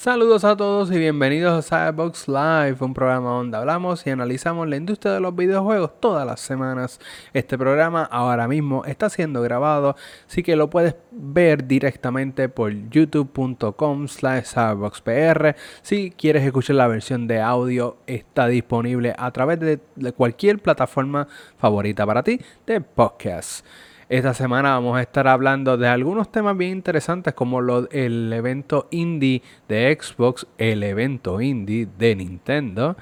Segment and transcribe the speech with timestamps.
[0.00, 4.76] Saludos a todos y bienvenidos a Cyberbox Live, un programa donde hablamos y analizamos la
[4.76, 7.00] industria de los videojuegos todas las semanas.
[7.32, 9.96] Este programa ahora mismo está siendo grabado,
[10.28, 15.56] así que lo puedes ver directamente por youtube.com slash cyberboxpr.
[15.82, 19.80] Si quieres escuchar la versión de audio, está disponible a través de
[20.12, 21.26] cualquier plataforma
[21.58, 23.66] favorita para ti de podcast.
[24.10, 29.42] Esta semana vamos a estar hablando de algunos temas bien interesantes como el evento indie
[29.68, 32.96] de Xbox, el evento indie de Nintendo.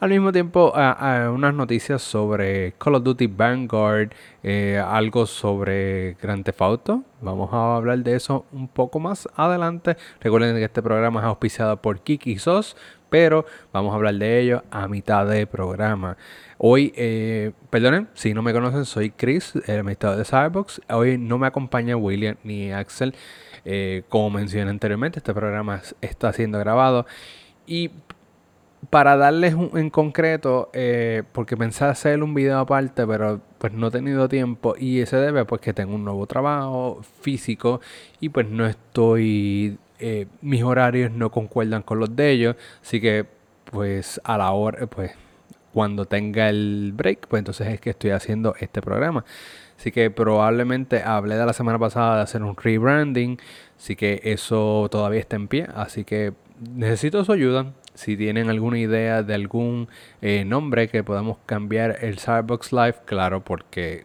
[0.00, 4.10] Al mismo tiempo, unas noticias sobre Call of Duty Vanguard,
[4.42, 7.04] eh, algo sobre Grand Theft Auto.
[7.22, 9.96] Vamos a hablar de eso un poco más adelante.
[10.20, 12.76] Recuerden que este programa es auspiciado por Kiki Sos,
[13.08, 16.18] pero vamos a hablar de ello a mitad de programa.
[16.62, 20.82] Hoy, eh, perdonen, si no me conocen, soy Chris, el administrador de Cyberbox.
[20.90, 23.14] Hoy no me acompaña William ni Axel.
[23.64, 27.06] Eh, como mencioné anteriormente, este programa está siendo grabado.
[27.66, 27.92] Y
[28.90, 33.86] para darles un, en concreto, eh, porque pensé hacer un video aparte, pero pues no
[33.86, 37.80] he tenido tiempo y se debe pues que tengo un nuevo trabajo físico
[38.20, 43.24] y pues no estoy, eh, mis horarios no concuerdan con los de ellos, así que
[43.64, 45.12] pues a la hora, pues
[45.72, 49.24] cuando tenga el break, pues entonces es que estoy haciendo este programa.
[49.78, 53.38] Así que probablemente hablé de la semana pasada de hacer un rebranding.
[53.78, 55.66] Así que eso todavía está en pie.
[55.74, 57.72] Así que necesito su ayuda.
[57.94, 59.88] Si tienen alguna idea de algún
[60.20, 64.04] eh, nombre que podamos cambiar el Starbucks Live, claro, porque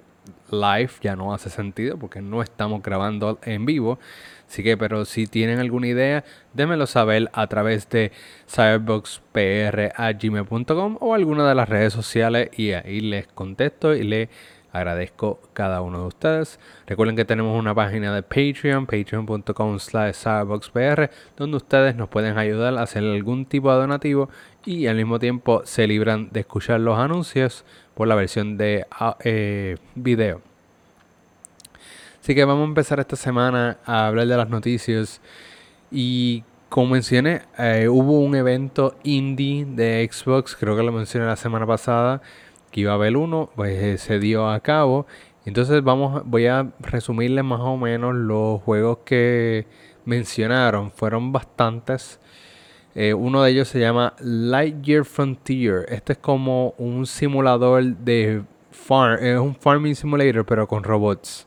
[0.51, 3.99] live ya no hace sentido porque no estamos grabando en vivo.
[4.47, 8.13] Así que, pero si tienen alguna idea, démelo saber a través de
[8.47, 14.29] cyberboxpr.gmail.com o alguna de las redes sociales y ahí les contesto y les
[14.75, 16.59] agradezco cada uno de ustedes.
[16.85, 22.77] Recuerden que tenemos una página de Patreon, patreon.com slash cyberboxpr, donde ustedes nos pueden ayudar
[22.77, 24.29] a hacer algún tipo de donativo
[24.65, 29.17] y al mismo tiempo se libran de escuchar los anuncios por la versión de ah,
[29.23, 30.41] eh, video.
[32.25, 35.21] Así que vamos a empezar esta semana a hablar de las noticias.
[35.91, 41.35] Y como mencioné, eh, hubo un evento indie de Xbox, creo que lo mencioné la
[41.35, 42.23] semana pasada,
[42.71, 45.05] que iba a haber uno, pues eh, se dio a cabo.
[45.45, 49.67] Entonces vamos, voy a resumirles más o menos los juegos que
[50.05, 50.89] mencionaron.
[50.93, 52.19] Fueron bastantes.
[52.95, 55.85] Eh, uno de ellos se llama Lightyear Frontier.
[55.89, 58.41] Este es como un simulador de
[58.71, 61.45] farm, es un farming simulator pero con robots.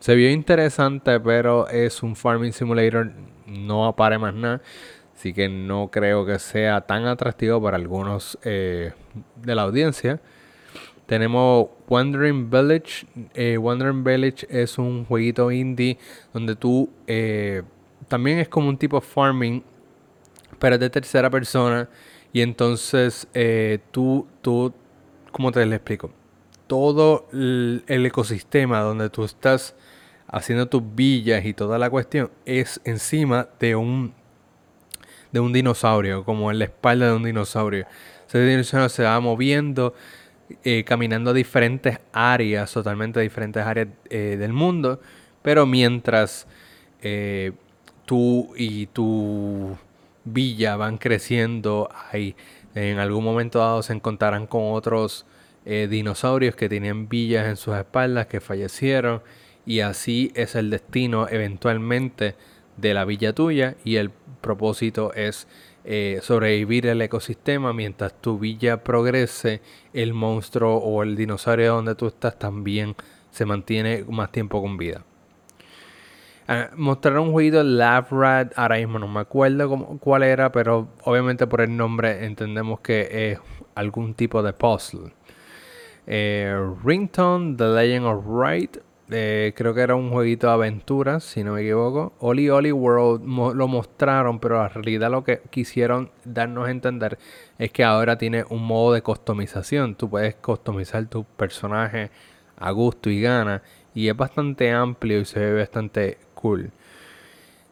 [0.00, 3.10] Se vio interesante, pero es un farming simulator,
[3.46, 4.62] no apare más nada.
[5.18, 8.92] Así que no creo que sea tan atractivo para algunos eh,
[9.42, 10.20] de la audiencia.
[11.06, 13.08] Tenemos Wandering Village.
[13.34, 15.98] Eh, Wandering Village es un jueguito indie
[16.32, 17.64] donde tú eh,
[18.06, 19.64] también es como un tipo farming,
[20.60, 21.88] pero es de tercera persona.
[22.32, 23.26] Y entonces
[23.90, 24.72] tú, tú,
[25.32, 26.12] ¿cómo te lo explico?
[26.68, 29.74] Todo el ecosistema donde tú estás
[30.28, 34.14] haciendo tus villas y toda la cuestión es encima de un
[35.32, 37.86] de un dinosaurio, como en la espalda de un dinosaurio.
[38.26, 39.94] Ese dinosaurio se va moviendo,
[40.64, 45.00] eh, caminando a diferentes áreas, totalmente diferentes áreas eh, del mundo,
[45.42, 46.46] pero mientras
[47.02, 47.52] eh,
[48.04, 49.76] tú y tu
[50.24, 52.34] villa van creciendo, ahí
[52.74, 55.26] en algún momento dado se encontrarán con otros
[55.64, 59.20] dinosaurios que tenían villas en sus espaldas que fallecieron
[59.68, 62.36] y así es el destino eventualmente
[62.78, 65.46] de la villa tuya y el propósito es
[65.84, 69.60] eh, sobrevivir el ecosistema mientras tu villa progrese,
[69.92, 72.96] el monstruo o el dinosaurio donde tú estás también
[73.30, 75.04] se mantiene más tiempo con vida.
[76.48, 81.46] Ah, mostraron un jueguito Lab Rat, ahora mismo no me acuerdo cuál era, pero obviamente
[81.46, 83.38] por el nombre entendemos que es
[83.74, 85.12] algún tipo de puzzle.
[86.06, 88.78] Eh, Ringtone, The Legend of Right,
[89.10, 92.12] eh, creo que era un jueguito de aventuras, si no me equivoco.
[92.20, 93.24] Oli Oli World
[93.54, 97.18] lo mostraron, pero en realidad lo que quisieron darnos a entender
[97.58, 99.94] es que ahora tiene un modo de customización.
[99.94, 102.10] Tú puedes customizar tu personaje
[102.56, 103.62] a gusto y gana.
[103.94, 106.70] Y es bastante amplio y se ve bastante cool.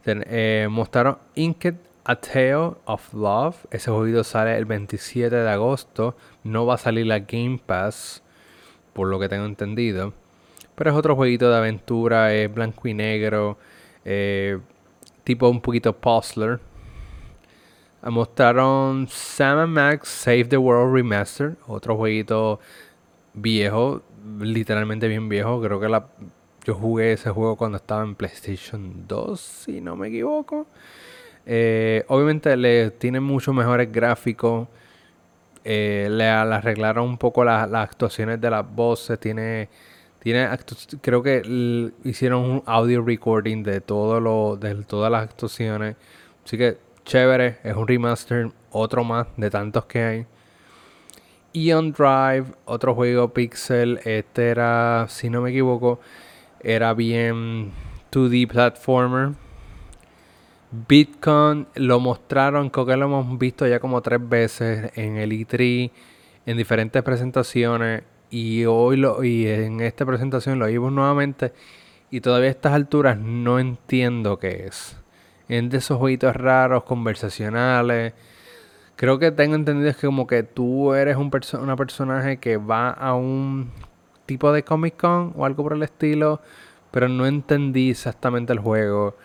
[0.07, 3.57] Eh, mostraron Inked A Tale of Love.
[3.71, 6.17] Ese jueguito sale el 27 de agosto.
[6.45, 8.23] No va a salir la Game Pass,
[8.95, 10.15] por lo que tengo entendido.
[10.77, 13.59] Pero es otro jueguito de aventura, es blanco y negro,
[14.05, 14.59] eh,
[15.25, 16.61] tipo un poquito puzzler.
[18.03, 22.61] Mostraron Sam Max Save the World Remaster, otro jueguito
[23.35, 24.03] viejo,
[24.39, 25.61] literalmente bien viejo.
[25.61, 26.07] Creo que la,
[26.65, 30.67] yo jugué ese juego cuando estaba en PlayStation 2, si no me equivoco.
[31.47, 34.69] Eh, obviamente le tiene mucho mejores gráficos.
[35.65, 39.19] Eh, le, arreglaron un poco las actuaciones de las voces.
[39.19, 39.69] Tiene,
[40.27, 40.49] tiene
[41.03, 45.95] creo que hicieron un audio recording de todo lo, de todas las actuaciones.
[46.45, 50.27] Así que chévere, es un remaster, otro más de tantos que hay.
[51.55, 54.01] Eon Drive, otro juego Pixel.
[54.05, 56.01] Este era, si no me equivoco,
[56.59, 57.71] era bien
[58.11, 59.31] 2D platformer.
[60.89, 65.93] Bitcoin lo mostraron, creo que lo hemos visto ya como tres veces en el E3,
[66.47, 68.03] en diferentes presentaciones.
[68.31, 71.53] Y hoy lo, y en esta presentación lo vimos nuevamente.
[72.11, 74.97] Y todavía a estas alturas no entiendo qué es.
[75.49, 78.15] Es de esos jueguitos raros, conversacionales.
[78.97, 83.71] Creo que tengo entendido que como que tú eres un personaje que va a un
[84.27, 86.41] tipo de Comic Con o algo por el estilo.
[86.91, 89.17] Pero no entendí exactamente el juego.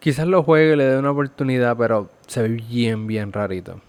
[0.00, 3.80] Quizás lo juegue y le dé una oportunidad, pero se ve bien, bien rarito.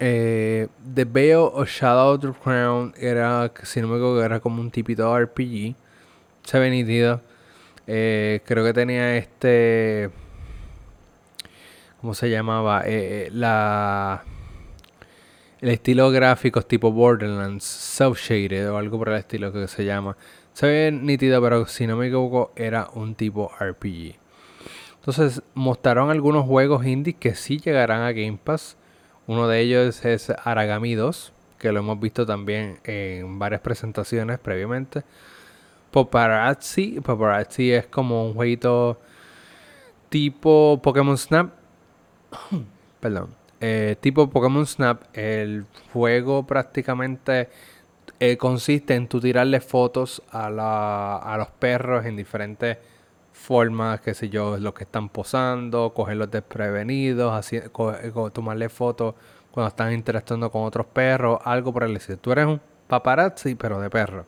[0.00, 4.60] Eh, The Veil of Shadow of the Crown era, si no me equivoco, era como
[4.60, 5.74] un tipito RPG.
[6.44, 7.20] Se ve nítido.
[7.86, 10.10] Eh, creo que tenía este.
[12.00, 12.82] ¿Cómo se llamaba?
[12.86, 14.24] Eh, eh, la.
[15.60, 20.16] El estilo gráfico tipo Borderlands, self-shaded o algo por el estilo que se llama.
[20.52, 24.16] Se ve nítido, pero si no me equivoco, era un tipo RPG.
[25.00, 28.76] Entonces, mostraron algunos juegos indie que sí llegarán a Game Pass.
[29.28, 35.02] Uno de ellos es Aragami 2, que lo hemos visto también en varias presentaciones previamente.
[35.90, 36.98] Paparazzi.
[37.02, 38.98] Paparazzi es como un jueguito
[40.08, 41.50] tipo Pokémon Snap.
[43.00, 43.34] Perdón.
[43.60, 45.02] Eh, tipo Pokémon Snap.
[45.12, 47.50] El juego prácticamente
[48.20, 52.78] eh, consiste en tu tirarle fotos a, la, a los perros en diferentes
[53.38, 57.60] formas, qué sé yo, los que están posando, cogerlos desprevenidos, así,
[58.32, 59.14] tomarle fotos
[59.50, 62.18] cuando están interactuando con otros perros, algo por el estilo.
[62.18, 64.26] Tú eres un paparazzi, pero de perro.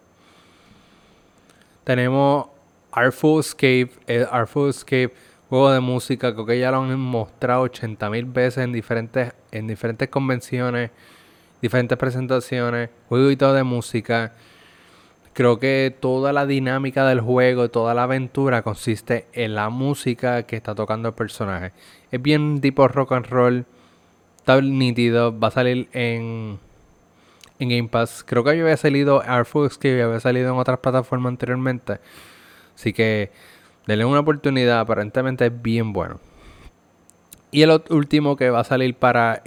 [1.85, 2.47] Tenemos
[2.93, 3.91] Artful Escape,
[4.31, 5.13] Artful Escape,
[5.49, 9.67] juego de música, creo que ya lo han mostrado 80 mil veces en diferentes, en
[9.67, 10.91] diferentes convenciones,
[11.61, 14.33] diferentes presentaciones, jueguito de música.
[15.33, 20.57] Creo que toda la dinámica del juego, toda la aventura consiste en la música que
[20.57, 21.73] está tocando el personaje.
[22.11, 23.65] Es bien tipo rock and roll,
[24.37, 26.59] está nítido, va a salir en
[27.61, 28.25] en Game Pass.
[28.27, 31.99] Creo que yo había salido Artful que había salido en otras plataformas anteriormente.
[32.75, 33.31] Así que
[33.87, 36.19] denle una oportunidad, aparentemente es bien bueno.
[37.53, 39.43] Y el último que va a salir para,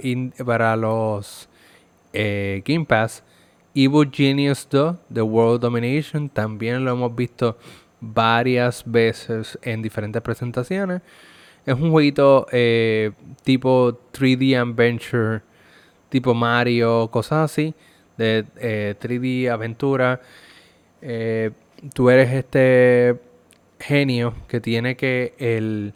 [0.46, 1.48] para los
[2.12, 3.24] eh, Game Pass,
[3.74, 7.58] Evil Genius 2, The World Domination, también lo hemos visto
[8.00, 11.02] varias veces en diferentes presentaciones.
[11.66, 13.12] Es un jueguito eh,
[13.42, 15.42] tipo 3D Adventure,
[16.08, 17.74] tipo Mario, cosas así
[18.16, 18.44] de
[19.00, 20.20] 3D eh, aventura.
[21.02, 21.50] Eh,
[21.92, 23.18] tú eres este
[23.80, 25.94] genio que tiene que el,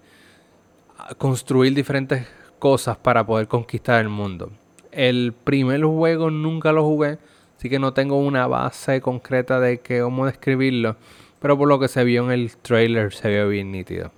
[1.17, 2.27] construir diferentes
[2.59, 4.51] cosas para poder conquistar el mundo.
[4.91, 7.19] El primer juego nunca lo jugué,
[7.59, 10.97] así que no tengo una base concreta de cómo describirlo,
[11.41, 14.13] pero por lo que se vio en el trailer se vio bien nítido.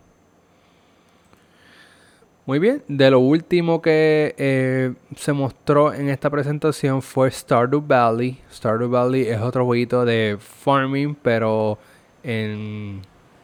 [2.44, 8.40] Muy bien, de lo último que eh, se mostró en esta presentación fue Stardew Valley.
[8.52, 11.78] Stardew Valley es otro jueguito de farming, pero
[12.22, 13.02] en,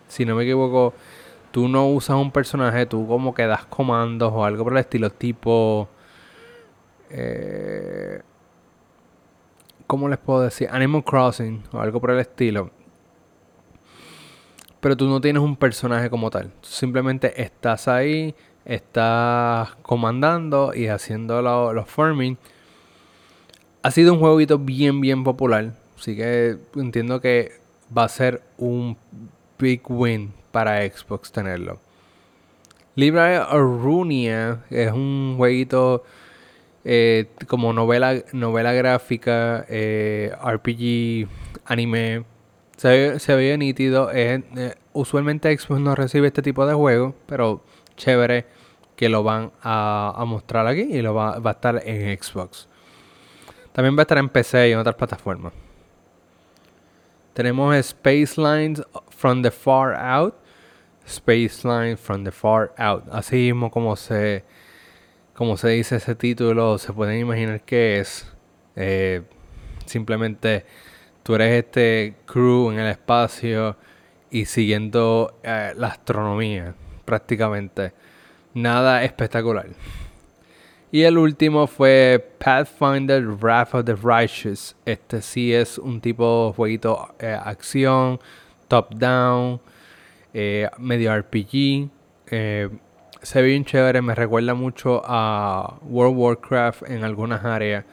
[0.09, 0.93] si no me equivoco,
[1.53, 5.11] tú no usas un personaje, tú como que das comandos o algo por el estilo,
[5.11, 5.89] tipo...
[7.11, 8.21] Eh,
[9.87, 10.69] ¿Cómo les puedo decir?
[10.71, 12.71] Animal Crossing o algo por el estilo.
[14.81, 16.53] Pero tú no tienes un personaje como tal.
[16.63, 18.35] Simplemente estás ahí
[18.67, 21.41] está comandando y haciendo
[21.73, 22.37] los farming.
[23.83, 25.73] Ha sido un jueguito bien, bien popular.
[25.97, 27.53] Así que entiendo que
[27.97, 28.99] va a ser un
[29.59, 31.79] big win para Xbox tenerlo.
[32.97, 36.03] Library Arunia es un jueguito
[36.89, 41.29] eh, como novela, novela gráfica, eh, RPG,
[41.65, 42.25] anime.
[42.77, 44.11] Se, se ve nítido.
[44.13, 47.65] Eh, usualmente Xbox no recibe este tipo de juegos, pero
[47.97, 48.47] chévere
[48.95, 52.69] que lo van a, mostrar aquí y lo va, a estar en Xbox.
[53.73, 55.53] También va a estar en PC y en otras plataformas.
[57.35, 60.35] Tenemos Space Lines from the Far Out.
[61.05, 63.05] Space Lines from the Far Out.
[63.11, 64.45] Así mismo como se,
[65.37, 68.27] como se dice ese título, se pueden imaginar que es.
[68.75, 69.23] Eh,
[69.85, 70.65] simplemente
[71.23, 73.77] tú eres este crew en el espacio
[74.31, 76.75] y siguiendo eh, la astronomía
[77.05, 77.93] prácticamente
[78.55, 79.67] nada espectacular.
[80.91, 84.75] Y el último fue Pathfinder Wrath of the Righteous.
[84.87, 88.19] Este sí es un tipo de jueguito eh, acción,
[88.69, 89.61] top-down,
[90.79, 91.91] medio RPG.
[93.27, 97.85] Se ve bien chévere, me recuerda mucho a World of Warcraft en algunas áreas.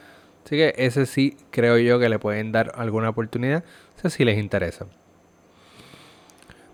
[0.44, 3.64] Así que ese sí creo yo que le pueden dar alguna oportunidad,
[4.00, 4.86] si sí les interesa.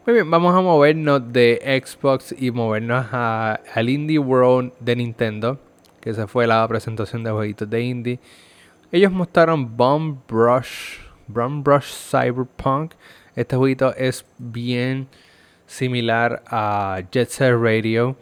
[0.05, 5.59] Muy bien, vamos a movernos de Xbox y movernos al Indie World de Nintendo,
[6.03, 8.21] que esa fue la presentación de jueguitos de indie.
[8.93, 10.99] Ellos mostraron Bomb Brush,
[11.29, 12.93] Bomb Brush Cyberpunk.
[13.35, 15.09] Este jueguito es bien
[15.67, 18.17] similar a Jet Set Radio.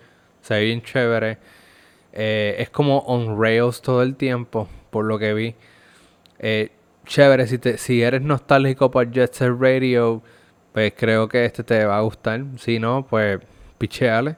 [0.49, 1.39] Se ve bien chévere.
[2.13, 5.55] Eh, es como on rails todo el tiempo, por lo que vi.
[6.39, 6.71] Eh,
[7.07, 10.23] chévere, si, si eres nostálgico por Jet Set Radio
[10.73, 12.41] pues creo que este te va a gustar.
[12.57, 13.41] Si no, pues
[13.79, 14.37] picheale.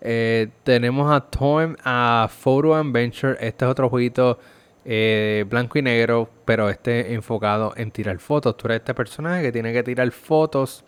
[0.00, 3.36] Eh, tenemos a Time a Photo Adventure.
[3.40, 4.38] Este es otro jueguito
[4.84, 8.56] eh, blanco y negro, pero este enfocado en tirar fotos.
[8.56, 10.84] Tú eres este personaje que tiene que tirar fotos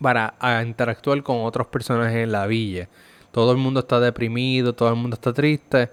[0.00, 2.88] para interactuar con otros personajes en la villa.
[3.32, 5.90] Todo el mundo está deprimido, todo el mundo está triste.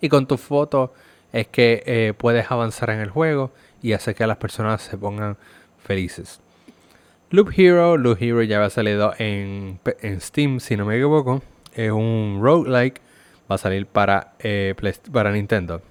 [0.00, 0.90] Y con tus fotos
[1.32, 5.36] es que eh, puedes avanzar en el juego y hacer que las personas se pongan
[5.78, 6.40] felices.
[7.30, 9.78] Loop Hero, Loop Hero ya había salido en,
[10.20, 11.42] Steam, si no me equivoco.
[11.74, 13.00] Es un roguelike.
[13.50, 14.74] Va a salir para, eh,
[15.12, 15.82] para Nintendo.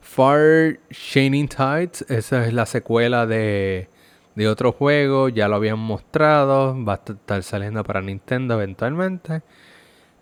[0.00, 3.88] Far Shining Tides, esa es la secuela de,
[4.38, 5.28] de otro juego.
[5.28, 6.76] Ya lo habían mostrado.
[6.84, 9.42] Va a estar saliendo para Nintendo eventualmente.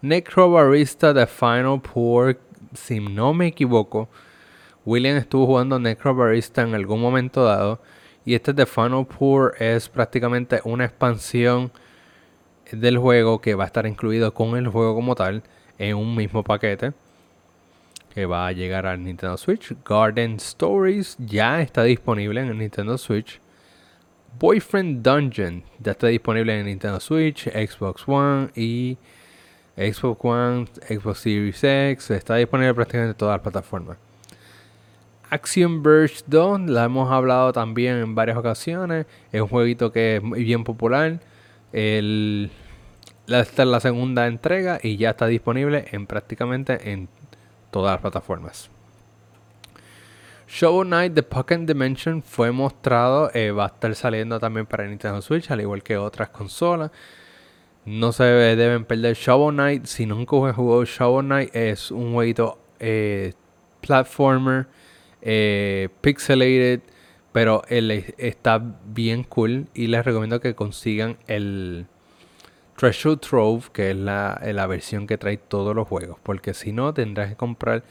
[0.00, 2.38] Necrobarista The Final Pour,
[2.72, 4.08] si no me equivoco.
[4.86, 7.82] William estuvo jugando Necrobarista en algún momento dado.
[8.24, 11.70] Y este The Final Pour es prácticamente una expansión
[12.72, 15.42] del juego que va a estar incluido con el juego como tal
[15.78, 16.94] en un mismo paquete
[18.14, 19.76] que va a llegar al Nintendo Switch.
[19.84, 23.42] Garden Stories ya está disponible en el Nintendo Switch.
[24.38, 28.98] Boyfriend Dungeon ya está disponible en Nintendo Switch, Xbox One y
[29.76, 32.10] Xbox One, Xbox Series X.
[32.10, 33.98] Está disponible prácticamente en todas las plataformas.
[35.30, 39.06] Action Verge 2, la hemos hablado también en varias ocasiones.
[39.32, 41.20] Es un jueguito que es bien popular.
[41.72, 47.08] esta es la segunda entrega y ya está disponible en prácticamente en
[47.70, 48.70] todas las plataformas.
[50.48, 55.20] Shovel Knight The Pocket Dimension fue mostrado, eh, va a estar saliendo también para Nintendo
[55.20, 56.90] Switch, al igual que otras consolas.
[57.84, 59.86] No se deben perder Shovel Knight.
[59.86, 63.32] Si nunca jugado Shovel Knight, es un jueguito eh,
[63.80, 64.66] platformer
[65.22, 66.80] eh, pixelated,
[67.32, 71.86] pero está bien cool y les recomiendo que consigan el
[72.76, 76.94] Treasure Trove, que es la, la versión que trae todos los juegos, porque si no
[76.94, 77.82] tendrás que comprar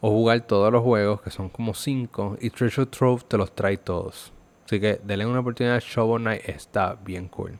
[0.00, 3.76] o jugar todos los juegos, que son como 5, y Treasure Trove te los trae
[3.76, 4.32] todos.
[4.64, 7.58] Así que denle una oportunidad, Shovel Knight está bien cool.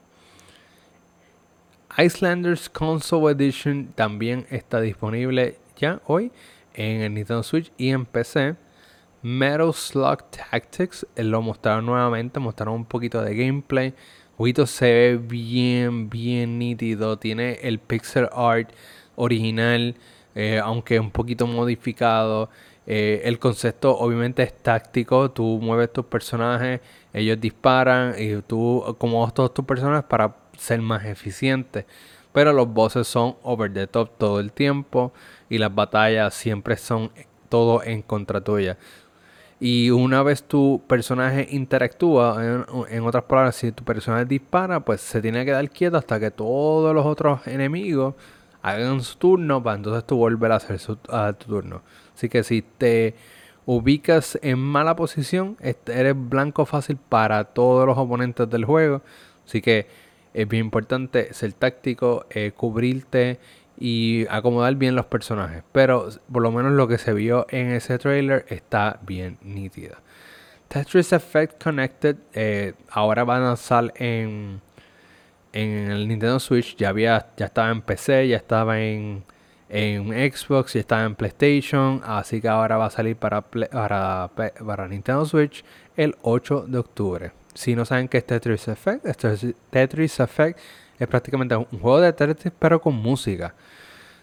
[1.97, 6.31] Icelanders Console Edition también está disponible ya hoy
[6.73, 8.55] en el Nintendo Switch y en PC.
[9.21, 13.87] Metal Slug Tactics eh, lo mostraron nuevamente, mostraron un poquito de gameplay.
[13.87, 13.93] El
[14.37, 17.17] jueguito se ve bien, bien nítido.
[17.17, 18.69] Tiene el pixel art
[19.15, 19.95] original,
[20.41, 22.49] eh, aunque un poquito modificado.
[22.87, 25.31] Eh, el concepto obviamente es táctico.
[25.31, 26.79] Tú mueves tus personajes,
[27.13, 31.85] ellos disparan y tú como todos tus personajes para ser más eficiente.
[32.31, 35.11] Pero los bosses son over the top todo el tiempo
[35.49, 37.11] y las batallas siempre son
[37.49, 38.77] todo en contra tuya.
[39.59, 45.21] Y una vez tu personaje interactúa, en, otras palabras, si tu personaje dispara, pues se
[45.21, 48.15] tiene que dar quieto hasta que todos los otros enemigos
[48.61, 51.81] hagan su turno, para entonces tú volver a hacer su, tu turno.
[52.15, 53.15] Así que si te
[53.65, 59.01] ubicas en mala posición, eres blanco fácil para todos los oponentes del juego.
[59.45, 59.87] Así que
[60.33, 63.39] es bien importante ser táctico, eh, cubrirte
[63.77, 65.63] y acomodar bien los personajes.
[65.71, 69.99] Pero por lo menos lo que se vio en ese trailer está bien nítida.
[70.67, 74.61] Tetris Effect Connected eh, ahora van a salir en,
[75.53, 76.75] en el Nintendo Switch.
[76.75, 79.23] Ya, había, ya estaba en PC, ya estaba en,
[79.69, 82.01] en Xbox, ya estaba en PlayStation.
[82.03, 85.63] Así que ahora va a salir para, para, para Nintendo Switch
[85.95, 87.31] el 8 de octubre.
[87.53, 89.05] Si no saben qué es Tetris Effect,
[89.69, 90.59] Tetris Effect
[90.97, 93.53] es prácticamente un juego de Tetris pero con música.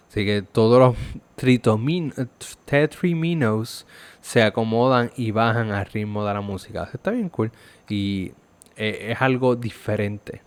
[0.08, 0.96] Así que todos
[1.36, 3.86] los tetriminos
[4.20, 6.88] se acomodan y bajan al ritmo de la música.
[6.92, 7.50] Está bien cool
[7.88, 8.32] y
[8.76, 10.45] eh, es algo diferente.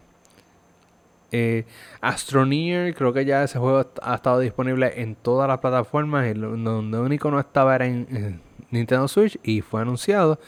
[1.32, 1.66] Eh,
[2.02, 6.28] Astroneer, creo que ya ese juego ha estado disponible en todas las plataformas.
[6.28, 10.40] Y donde único no estaba era en, Nintendo Switch y fue anunciado.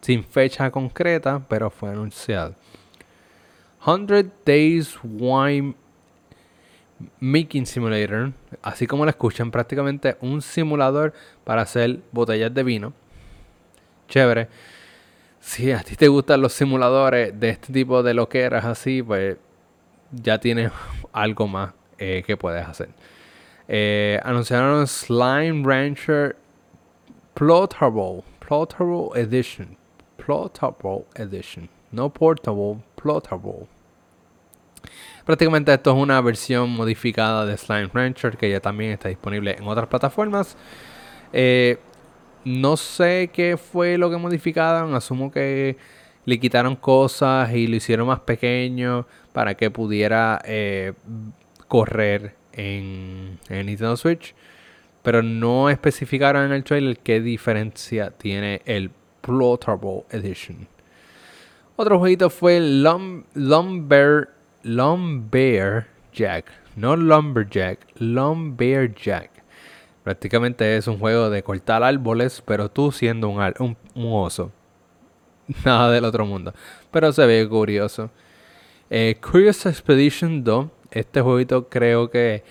[0.00, 2.54] Sin fecha concreta, pero fue anunciado.
[3.84, 5.74] 100 Days Wine
[7.18, 8.32] Making Simulator,
[8.62, 12.92] así como lo escuchan, prácticamente un simulador para hacer botellas de vino.
[14.08, 14.48] Chévere.
[15.40, 19.38] Si a ti te gustan los simuladores de este tipo de loqueras así, pues
[20.12, 20.72] ya tienes
[21.12, 22.88] algo más eh, que puedes hacer.
[23.68, 26.36] Eh, anunciaron Slime Rancher
[27.34, 29.76] Plotable, Plotable Edition.
[30.16, 31.68] Plotable Edition.
[31.92, 33.66] No portable, plotable.
[35.24, 39.66] Prácticamente esto es una versión modificada de Slime Rancher que ya también está disponible en
[39.66, 40.56] otras plataformas.
[41.32, 41.78] Eh,
[42.44, 44.94] no sé qué fue lo que modificaron.
[44.94, 45.76] Asumo que
[46.24, 50.92] le quitaron cosas y lo hicieron más pequeño para que pudiera eh,
[51.68, 54.34] correr en, en, Nintendo Switch.
[55.02, 58.90] Pero no especificaron en el trailer qué diferencia tiene el
[59.22, 60.68] Plotable Edition.
[61.76, 64.28] Otro jueguito fue Lum Lumber,
[64.62, 66.52] Lumber Jack.
[66.76, 69.30] No Lumberjack, Lumber Jack.
[70.04, 74.52] Prácticamente es un juego de cortar árboles, pero tú siendo un, un, un oso.
[75.64, 76.54] Nada del otro mundo.
[76.90, 78.10] Pero se ve curioso.
[78.90, 80.68] Eh, Curious Expedition 2.
[80.90, 82.42] Este jueguito creo que.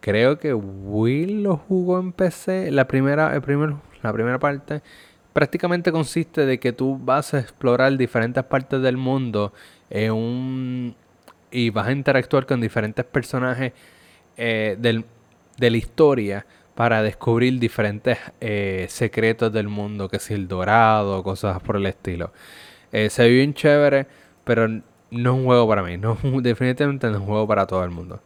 [0.00, 2.70] Creo que Will lo jugó en PC.
[2.70, 4.80] La primera, el primer, la primera parte.
[5.34, 9.52] Prácticamente consiste de que tú vas a explorar diferentes partes del mundo.
[9.90, 10.96] En un,
[11.50, 13.74] y vas a interactuar con diferentes personajes
[14.38, 15.04] eh, del,
[15.58, 21.60] de la historia para descubrir diferentes eh, secretos del mundo, que si el dorado, cosas
[21.60, 22.32] por el estilo.
[22.90, 24.06] Se ve bien chévere,
[24.44, 24.66] pero
[25.10, 25.96] no es un juego para mí.
[25.96, 28.20] No, definitivamente no es un juego para todo el mundo.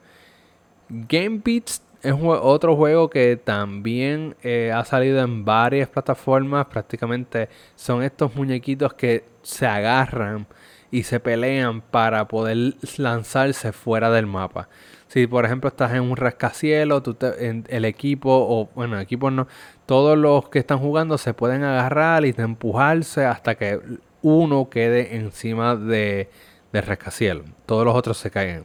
[0.89, 6.67] Game Beats es otro juego que también eh, ha salido en varias plataformas.
[6.67, 10.47] Prácticamente son estos muñequitos que se agarran
[10.91, 14.69] y se pelean para poder lanzarse fuera del mapa.
[15.09, 19.49] Si por ejemplo estás en un rascacielos, tú en el equipo, o bueno, equipos no,
[19.87, 23.81] todos los que están jugando se pueden agarrar y empujarse hasta que
[24.23, 26.31] uno quede encima de,
[26.75, 27.47] del rascacielos.
[27.67, 28.65] Todos los otros se caen.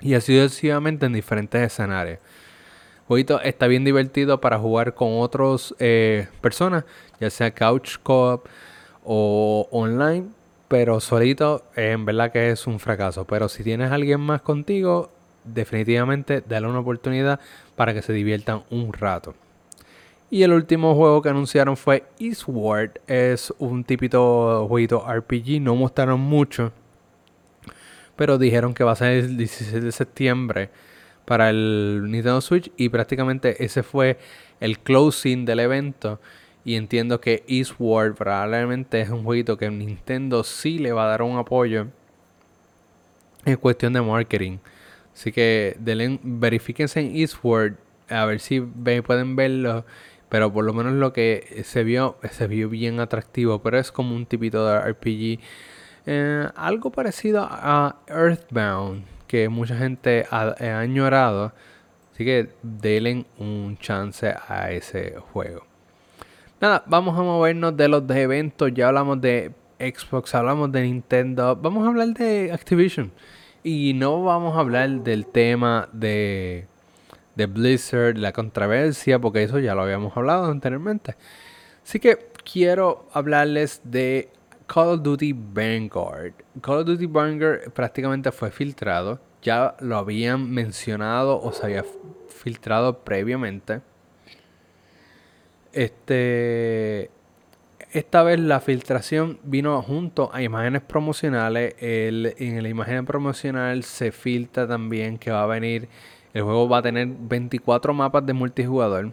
[0.00, 2.18] Y así sucesivamente en diferentes escenarios.
[3.06, 6.84] Jueguito está bien divertido para jugar con otras eh, personas,
[7.20, 8.46] ya sea couch co-op
[9.04, 10.26] o online,
[10.68, 13.24] pero solito en verdad que es un fracaso.
[13.24, 15.12] Pero si tienes alguien más contigo,
[15.44, 17.38] definitivamente dale una oportunidad
[17.76, 19.34] para que se diviertan un rato.
[20.28, 23.00] Y el último juego que anunciaron fue Eastward.
[23.06, 25.60] Es un típico jueguito RPG.
[25.60, 26.72] No mostraron mucho.
[28.16, 30.70] Pero dijeron que va a ser el 16 de septiembre
[31.24, 32.70] para el Nintendo Switch.
[32.76, 34.18] Y prácticamente ese fue
[34.60, 36.20] el closing del evento.
[36.64, 41.22] Y entiendo que Eastward probablemente es un jueguito que Nintendo sí le va a dar
[41.22, 41.88] un apoyo
[43.44, 44.58] en cuestión de marketing.
[45.12, 47.74] Así que denle, verifíquense en Eastward
[48.08, 49.84] a ver si pueden verlo.
[50.28, 53.60] Pero por lo menos lo que se vio, se vio bien atractivo.
[53.60, 55.40] Pero es como un tipito de RPG.
[56.06, 59.04] Eh, algo parecido a Earthbound.
[59.26, 61.52] Que mucha gente ha, añorado.
[62.12, 65.64] Así que denle un chance a ese juego.
[66.60, 68.72] Nada, vamos a movernos de los eventos.
[68.74, 71.56] Ya hablamos de Xbox, hablamos de Nintendo.
[71.56, 73.10] Vamos a hablar de Activision.
[73.64, 76.66] Y no vamos a hablar del tema de,
[77.36, 81.16] de Blizzard, la controversia, porque eso ya lo habíamos hablado anteriormente.
[81.84, 84.30] Así que quiero hablarles de
[84.72, 86.32] Call of Duty Vanguard.
[86.62, 89.20] Call of Duty Vanguard prácticamente fue filtrado.
[89.42, 91.84] Ya lo habían mencionado o se había
[92.28, 93.82] filtrado previamente.
[95.74, 97.10] Este
[97.90, 101.74] esta vez la filtración vino junto a imágenes promocionales.
[101.78, 105.90] en la imagen promocional se filtra también que va a venir.
[106.32, 109.12] El juego va a tener 24 mapas de multijugador.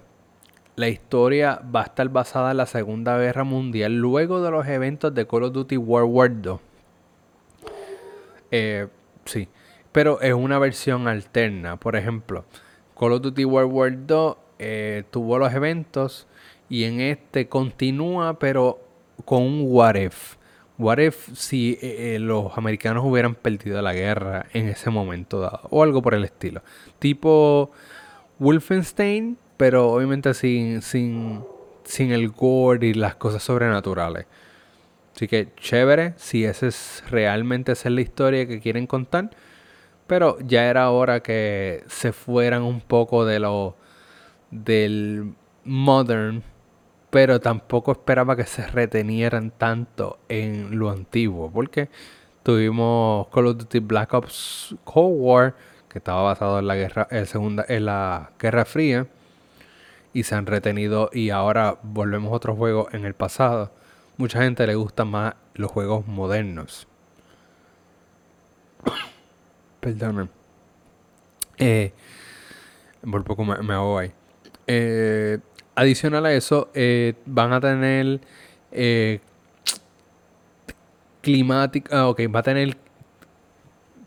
[0.80, 5.14] La historia va a estar basada en la Segunda Guerra Mundial, luego de los eventos
[5.14, 6.54] de Call of Duty World War II.
[8.50, 8.88] Eh,
[9.26, 9.50] sí,
[9.92, 11.76] pero es una versión alterna.
[11.76, 12.46] Por ejemplo,
[12.98, 16.28] Call of Duty World War II eh, tuvo los eventos
[16.70, 18.80] y en este continúa, pero
[19.26, 20.38] con un what if.
[20.78, 25.84] What if si eh, los americanos hubieran perdido la guerra en ese momento dado, o
[25.84, 26.62] algo por el estilo.
[27.00, 27.70] Tipo
[28.40, 31.44] Wolfenstein, pero obviamente sin, sin,
[31.84, 34.26] sin el gore y las cosas sobrenaturales.
[35.16, 39.32] Así que chévere, si esa es realmente es la historia que quieren contar,
[40.08, 43.76] Pero ya era hora que se fueran un poco de lo
[44.52, 46.44] del modern,
[47.12, 51.90] pero tampoco esperaba que se retenieran tanto en lo antiguo, porque
[52.44, 55.56] tuvimos Call of Duty Black Ops Cold War,
[55.90, 59.08] que estaba basado en la guerra, en segunda, en la Guerra Fría,
[60.14, 63.72] y se han retenido y ahora volvemos a otro juego en el pasado.
[64.18, 66.88] Mucha gente le gusta más los juegos modernos.
[69.80, 70.30] Perdón.
[71.58, 71.94] Eh,
[73.10, 74.12] por poco me, me hago ahí.
[74.68, 75.40] Eh,
[75.74, 78.22] adicional a eso, eh, van a tener
[78.72, 79.20] eh,
[81.22, 82.78] climática, ah, ok, va a tener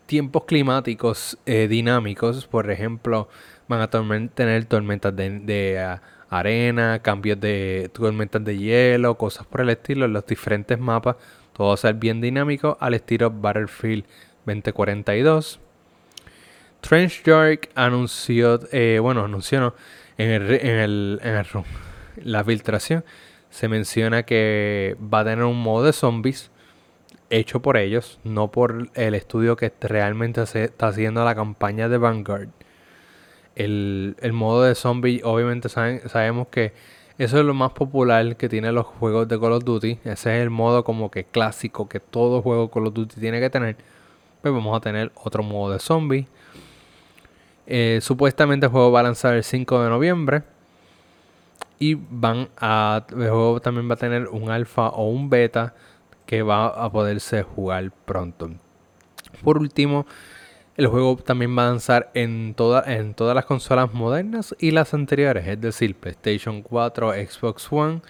[0.07, 3.29] tiempos climáticos dinámicos, por ejemplo,
[3.69, 9.71] van a tener tormentas de, ah, arena, cambios de tormentas de hielo, cosas por el
[9.71, 11.17] estilo los diferentes mapas,
[11.53, 14.05] todo va a ser bien dinámico al estilo Battlefield
[14.47, 15.61] 2042.
[16.81, 19.75] Trench York anunció, eh, bueno, anunció
[20.19, 21.47] en el, en el, en el
[22.25, 23.05] la filtración,
[23.51, 26.51] se menciona que va a tener un modo de zombies
[27.31, 32.49] hecho por ellos, no por el estudio que realmente está haciendo la campaña de Vanguard.
[33.55, 36.73] El, modo de zombie, obviamente sabemos que
[37.19, 39.99] eso es lo más popular que tienen los juegos de Call of Duty.
[40.05, 43.51] Ese es el modo como que clásico que todo juego Call of Duty tiene que
[43.51, 43.77] tener.
[44.41, 46.27] Pues vamos a tener otro modo de zombie.
[47.67, 50.43] Eh, supuestamente el juego va a lanzar el 5 de noviembre.
[51.79, 53.05] Y van a.
[53.11, 55.75] El juego también va a tener un alfa o un beta
[56.27, 58.51] que va a poderse jugar pronto.
[59.45, 60.07] Por último,
[60.77, 62.55] el juego también va a lanzar en,
[62.87, 68.01] en todas las consolas modernas y las anteriores, es decir, PlayStation 4, Xbox One,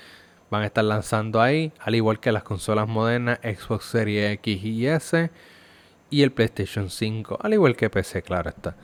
[0.50, 4.86] van a estar lanzando ahí, al igual que las consolas modernas, Xbox Series X y
[4.86, 5.30] S
[6.10, 8.76] y el PlayStation 5, al igual que PC, claro está.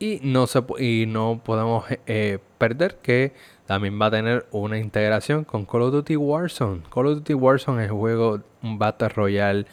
[0.00, 3.34] Y no, se, y no podemos eh, perder que
[3.66, 6.82] también va a tener una integración con Call of Duty Warzone.
[6.92, 9.66] Call of Duty Warzone es el juego Battle Royale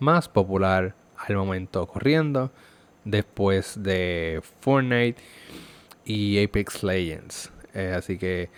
[0.00, 0.94] más popular
[1.26, 2.50] al momento corriendo.
[3.04, 5.22] Después de Fortnite
[6.04, 7.52] y Apex Legends.
[7.74, 8.48] Eh, así que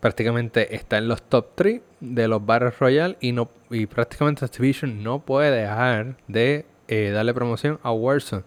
[0.00, 5.02] prácticamente está en los top 3 de los Battle Royale y, no, y prácticamente Activision
[5.02, 8.44] no puede dejar de eh, darle promoción a Warzone.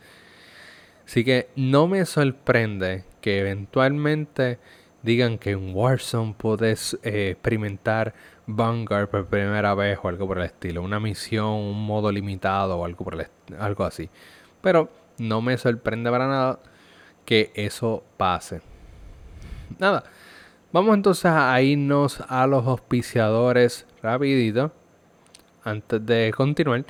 [1.05, 4.59] Así que no me sorprende que eventualmente
[5.01, 8.13] digan que en Warzone puedes eh, experimentar
[8.47, 10.81] Vanguard por primera vez o algo por el estilo.
[10.81, 13.27] Una misión, un modo limitado o algo, por el
[13.59, 14.09] algo así.
[14.61, 16.59] Pero no me sorprende para nada
[17.25, 18.61] que eso pase.
[19.79, 20.03] Nada.
[20.71, 24.71] Vamos entonces a irnos a los auspiciadores rapidito.
[25.63, 26.85] Antes de continuar.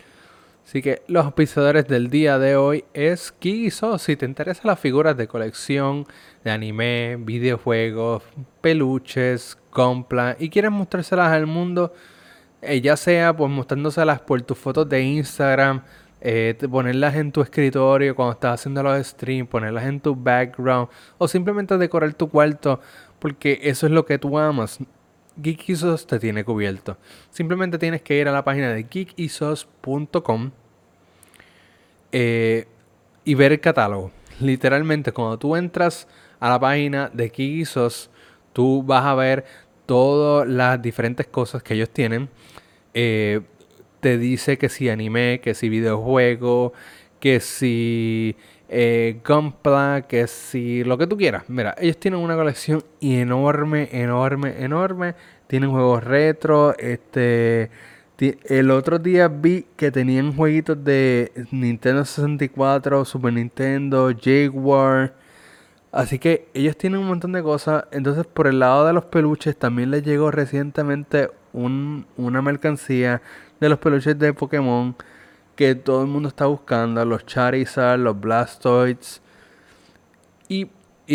[0.65, 3.99] Así que los auspiciadores del día de hoy es Kiso.
[3.99, 6.07] Si te interesan las figuras de colección
[6.43, 8.23] de anime, videojuegos,
[8.61, 11.93] peluches, compra y quieres mostrárselas al mundo,
[12.61, 15.81] eh, ya sea pues mostrándoselas por tus fotos de Instagram,
[16.21, 21.27] eh, ponerlas en tu escritorio cuando estás haciendo los streams, ponerlas en tu background o
[21.27, 22.79] simplemente decorar tu cuarto
[23.19, 24.79] porque eso es lo que tú amas.
[25.43, 26.97] Geekisos te tiene cubierto.
[27.29, 30.51] Simplemente tienes que ir a la página de geekisos.com
[32.13, 32.65] eh,
[33.25, 34.11] y ver el catálogo.
[34.39, 36.07] Literalmente, cuando tú entras
[36.39, 38.09] a la página de Geekisos,
[38.55, 39.43] tú vas a ver
[39.85, 42.29] todas las diferentes cosas que ellos tienen.
[42.93, 43.41] Eh,
[43.99, 46.73] te dice que si anime, que si videojuego,
[47.19, 48.35] que si
[48.69, 51.43] eh, Gunpla, que si lo que tú quieras.
[51.47, 55.15] Mira, ellos tienen una colección enorme, enorme, enorme.
[55.47, 56.75] Tienen juegos retro.
[56.77, 57.69] Este,
[58.17, 65.13] el otro día vi que tenían jueguitos de Nintendo 64, Super Nintendo, Jaguar.
[65.95, 67.85] Así que ellos tienen un montón de cosas.
[67.91, 73.21] Entonces, por el lado de los peluches, también les llegó recientemente una mercancía
[73.61, 74.93] de los peluches de Pokémon
[75.55, 79.21] que todo el mundo está buscando, los Charizard, los Blastoids.
[80.49, 80.67] Y,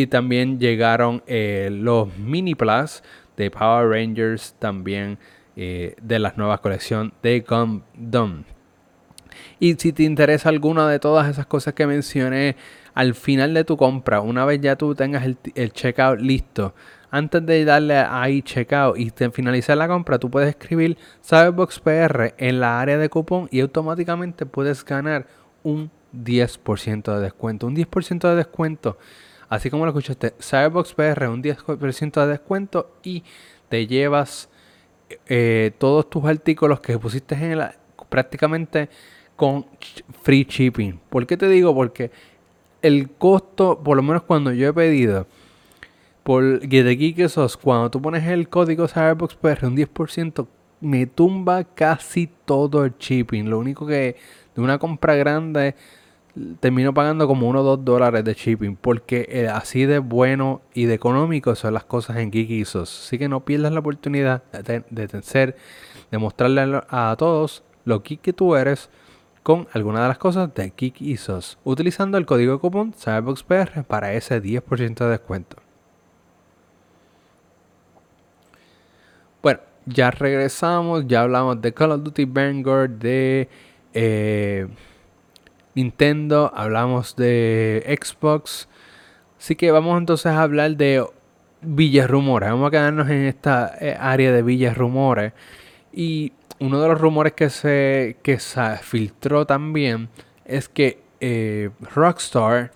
[0.07, 3.03] también llegaron eh, los Mini Plus
[3.37, 5.19] de Power Rangers, también
[5.57, 8.45] eh, de la nueva colección de Gundam.
[9.59, 12.57] Y si te interesa alguna de todas esas cosas que mencioné
[12.95, 16.75] al final de tu compra, una vez ya tú tengas el, el checkout listo,
[17.11, 22.61] antes de darle ahí checkout y finalizar la compra, tú puedes escribir Cyberbox PR en
[22.61, 25.27] la área de cupón y automáticamente puedes ganar
[25.65, 27.67] un 10% de descuento.
[27.67, 28.97] Un 10% de descuento,
[29.49, 33.25] así como lo escuchaste, Cyberbox PR, un 10% de descuento y
[33.69, 34.49] te llevas
[35.27, 37.75] eh, todos tus artículos que pusiste en la,
[38.09, 38.89] prácticamente
[39.35, 39.67] con
[40.23, 41.01] free shipping.
[41.09, 41.75] ¿Por qué te digo?
[41.75, 42.13] Porque
[42.83, 45.27] el costo, por lo menos cuando yo he pedido
[46.23, 50.47] por GetGeekSauce, cuando tú pones el código Cyberbox PR un 10%,
[50.81, 53.49] me tumba casi todo el shipping.
[53.49, 54.17] Lo único que
[54.55, 55.75] de una compra grande
[56.61, 60.85] termino pagando como 1 o 2 dólares de shipping porque eh, así de bueno y
[60.85, 63.07] de económico son las cosas en GeekISOS.
[63.07, 65.57] Así que no pierdas la oportunidad de, de, ser,
[66.11, 68.91] de mostrarle a todos lo geek que tú eres
[69.43, 75.05] con alguna de las cosas de GeekISOS utilizando el código cupón CyberboxPR para ese 10%
[75.05, 75.57] de descuento.
[79.43, 83.49] Bueno, ya regresamos, ya hablamos de Call of Duty Vanguard, de...
[83.93, 84.69] Eh,
[85.75, 88.69] Nintendo, hablamos de Xbox.
[89.39, 91.05] Así que vamos entonces a hablar de
[91.63, 92.51] Villas Rumores.
[92.51, 95.33] Vamos a quedarnos en esta eh, área de Villas Rumores.
[95.93, 100.11] Y uno de los rumores que se, que se filtró también
[100.45, 102.71] es que eh, Rockstar,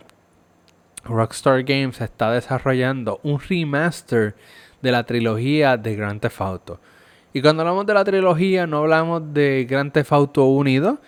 [1.04, 4.34] Rockstar Games está desarrollando un remaster
[4.80, 6.80] de la trilogía de Grand Theft Auto.
[7.34, 10.98] Y cuando hablamos de la trilogía no hablamos de Grand Theft Auto Unido,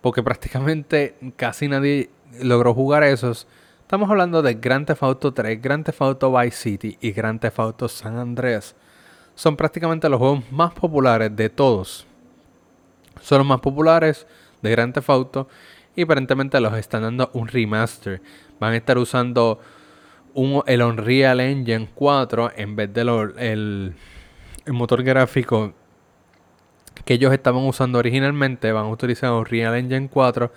[0.00, 3.46] porque prácticamente casi nadie logró jugar esos.
[3.82, 7.58] Estamos hablando de Grand Theft Auto 3, Grand Theft Auto Vice City y Grand Theft
[7.58, 8.74] Auto San Andreas.
[9.34, 12.06] Son prácticamente los juegos más populares de todos.
[13.22, 14.26] Son los más populares
[14.60, 15.48] de Grand Theft Auto
[15.94, 18.20] y aparentemente los están dando un remaster.
[18.58, 19.60] Van a estar usando
[20.34, 23.08] un, el Unreal Engine 4 en vez del
[23.38, 23.94] el,
[24.72, 25.72] motor gráfico
[27.04, 30.52] que ellos estaban usando originalmente, van a utilizar Unreal Engine 4,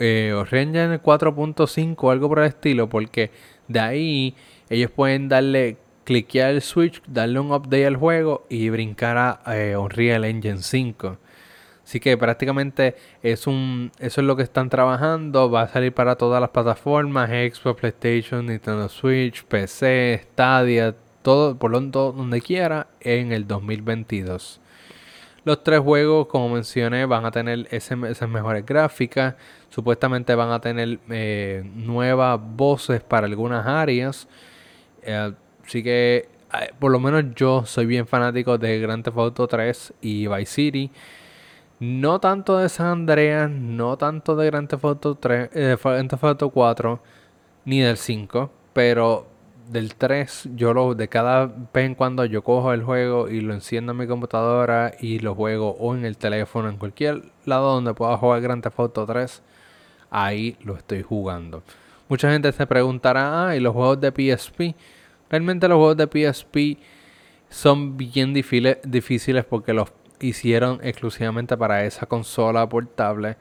[0.00, 3.30] eh, Unreal Engine 4.5 o algo por el estilo, porque
[3.68, 4.34] de ahí
[4.70, 9.76] ellos pueden darle, cliquear el switch, darle un update al juego y brincar a eh,
[9.76, 11.18] Unreal Engine 5.
[11.88, 15.50] Así que prácticamente es un, eso es lo que están trabajando.
[15.50, 21.70] Va a salir para todas las plataformas: Xbox, PlayStation, Nintendo Switch, PC, Stadia, todo por
[21.70, 24.60] lo donde quiera en el 2022.
[25.44, 29.36] Los tres juegos, como mencioné, van a tener esas mejores gráficas.
[29.70, 34.28] Supuestamente van a tener eh, nuevas voces para algunas áreas.
[35.02, 35.32] Eh,
[35.64, 39.94] así que, eh, por lo menos yo soy bien fanático de Grand Theft Auto 3
[40.02, 40.90] y Vice City.
[41.80, 46.50] No tanto de San Andreas, no tanto de Grand Theft Auto 3, Grand Theft Auto
[46.50, 47.00] 4,
[47.66, 48.50] ni del 5.
[48.72, 49.26] Pero
[49.68, 53.54] del 3, yo lo, de cada vez en cuando yo cojo el juego y lo
[53.54, 57.94] enciendo en mi computadora y lo juego o en el teléfono, en cualquier lado donde
[57.94, 59.42] pueda jugar Grand Theft Auto 3,
[60.10, 61.62] ahí lo estoy jugando.
[62.08, 64.74] Mucha gente se preguntará, ah, ¿y los juegos de PSP?
[65.30, 66.82] Realmente los juegos de PSP
[67.50, 73.36] son bien difíciles porque los hicieron exclusivamente para esa consola portable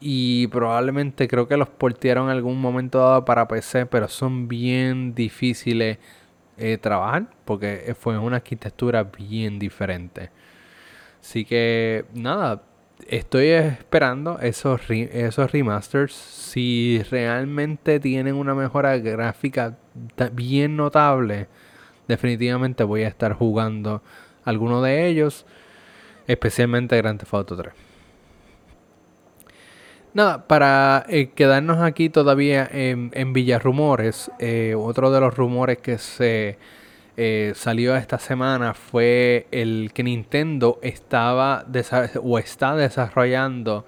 [0.00, 5.14] y probablemente creo que los portearon en algún momento dado para PC, pero son bien
[5.14, 5.98] difíciles
[6.56, 10.30] eh, trabajar porque fue una arquitectura bien diferente.
[11.20, 12.62] Así que nada,
[13.06, 16.14] estoy esperando esos, esos remasters.
[16.14, 19.76] Si realmente tienen una mejora gráfica
[20.32, 21.48] bien notable,
[22.06, 24.02] definitivamente voy a estar jugando
[24.44, 25.44] alguno de ellos,
[26.28, 27.74] especialmente Grand Theft Auto 3.
[30.14, 35.98] Nada, para eh, quedarnos aquí todavía en, en Villarrumores, eh, otro de los rumores que
[35.98, 36.58] se
[37.16, 41.66] eh, salió esta semana fue el que Nintendo estaba
[42.22, 43.84] o está desarrollando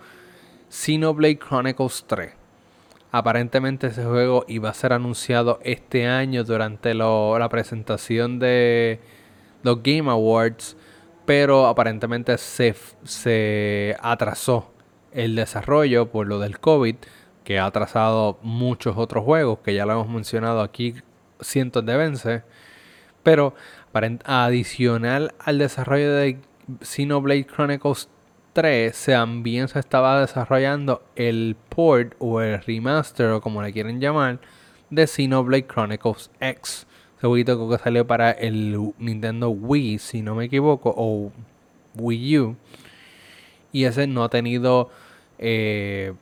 [0.68, 2.32] Xenoblade Chronicles 3.
[3.12, 9.00] Aparentemente ese juego iba a ser anunciado este año durante la presentación de
[9.62, 10.76] los Game Awards,
[11.30, 14.72] pero aparentemente se, se atrasó
[15.12, 16.96] el desarrollo por lo del COVID,
[17.44, 20.96] que ha atrasado muchos otros juegos, que ya lo hemos mencionado aquí
[21.40, 22.42] cientos de veces.
[23.22, 23.54] Pero
[24.24, 26.40] adicional al desarrollo de
[26.80, 28.08] Xenoblade Chronicles
[28.52, 34.40] 3, también se estaba desarrollando el port o el remaster o como le quieren llamar
[34.90, 36.88] de Xenoblade Chronicles X.
[37.20, 41.30] Ese jueguito que salió para el Nintendo Wii, si no me equivoco, o
[41.96, 42.56] Wii U.
[43.72, 44.88] Y ese no ha tenido
[45.38, 46.14] eh,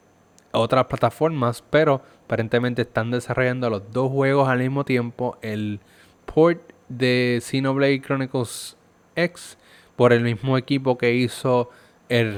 [0.50, 5.38] otras plataformas, pero aparentemente están desarrollando los dos juegos al mismo tiempo.
[5.40, 5.78] El
[6.26, 8.76] port de Xenoblade Chronicles
[9.14, 9.56] X
[9.94, 11.70] por el mismo equipo que hizo
[12.08, 12.36] el,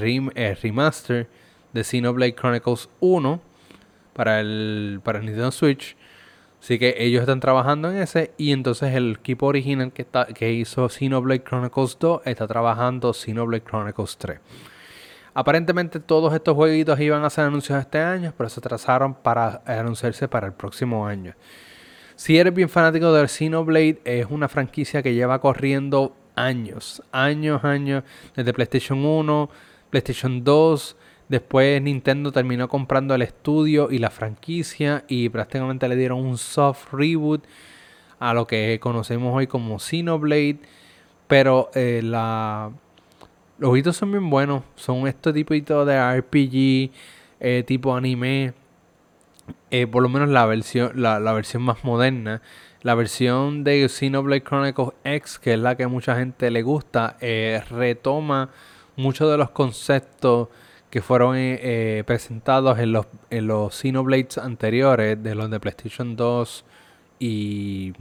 [0.61, 1.27] remaster
[1.73, 3.41] de Xenoblade Chronicles 1
[4.13, 5.97] para el, para el Nintendo Switch.
[6.61, 8.31] Así que ellos están trabajando en ese.
[8.37, 13.63] Y entonces el equipo original que, está, que hizo Xenoblade Chronicles 2 está trabajando Xenoblade
[13.63, 14.39] Chronicles 3.
[15.33, 20.27] Aparentemente todos estos jueguitos iban a ser anunciados este año, pero se atrasaron para anunciarse
[20.27, 21.33] para el próximo año.
[22.15, 28.03] Si eres bien fanático de Xenoblade, es una franquicia que lleva corriendo años, años, años,
[28.35, 29.49] desde PlayStation 1,
[29.89, 30.95] PlayStation 2,
[31.31, 36.91] después Nintendo terminó comprando el estudio y la franquicia y prácticamente le dieron un soft
[36.91, 37.45] reboot
[38.19, 40.59] a lo que conocemos hoy como Xenoblade,
[41.27, 42.71] pero eh, la
[43.59, 44.63] los jueguitos son bien buenos.
[44.75, 46.91] Son este tipo de RPG,
[47.39, 48.53] eh, tipo anime.
[49.69, 52.41] Eh, por lo menos la versión, la, versión más moderna.
[52.81, 57.15] La versión de Xenoblade Chronicles X, que es la que a mucha gente le gusta,
[57.69, 58.49] retoma
[58.95, 60.49] muchos de los conceptos
[60.91, 61.35] que fueron
[62.05, 66.65] presentados en los, en los Xenoblades anteriores, de los de PlayStation 2
[67.19, 67.93] y,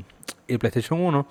[0.47, 1.27] y PlayStation 1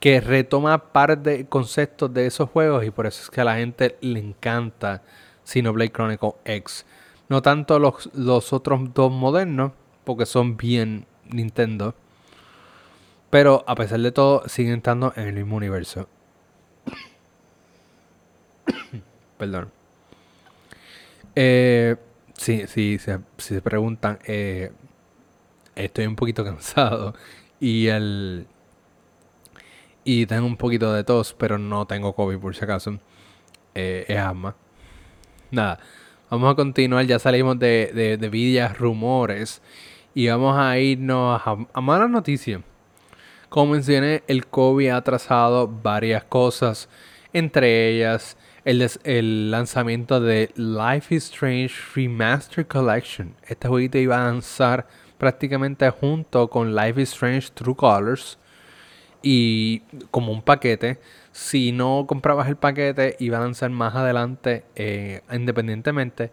[0.00, 3.56] que retoma par de conceptos de esos juegos y por eso es que a la
[3.56, 5.02] gente le encanta
[5.44, 6.84] Xenoblade Chronicle X.
[7.28, 9.72] No tanto los, los otros dos modernos,
[10.04, 11.94] porque son bien Nintendo.
[13.30, 16.08] Pero a pesar de todo, siguen estando en el mismo universo.
[19.38, 19.75] Perdón.
[21.36, 21.96] Eh,
[22.36, 24.72] sí, sí, si se preguntan, eh,
[25.76, 27.14] estoy un poquito cansado.
[27.60, 28.46] Y el,
[30.04, 32.98] y tengo un poquito de tos, pero no tengo COVID por si acaso.
[33.74, 34.56] Eh, es asma.
[35.50, 35.78] Nada,
[36.30, 37.04] vamos a continuar.
[37.06, 39.62] Ya salimos de, de, de rumores.
[40.14, 42.62] Y vamos a irnos a, a malas noticias.
[43.50, 46.88] Como mencioné, el COVID ha atrasado varias cosas.
[47.32, 53.36] Entre ellas, el, lanzamiento de Life is Strange Remastered Collection.
[53.46, 58.38] Este jueguito iba a lanzar prácticamente junto con Life is Strange True Colors
[59.22, 60.98] y como un paquete.
[61.30, 66.32] Si no comprabas el paquete, iba a lanzar más adelante eh, independientemente.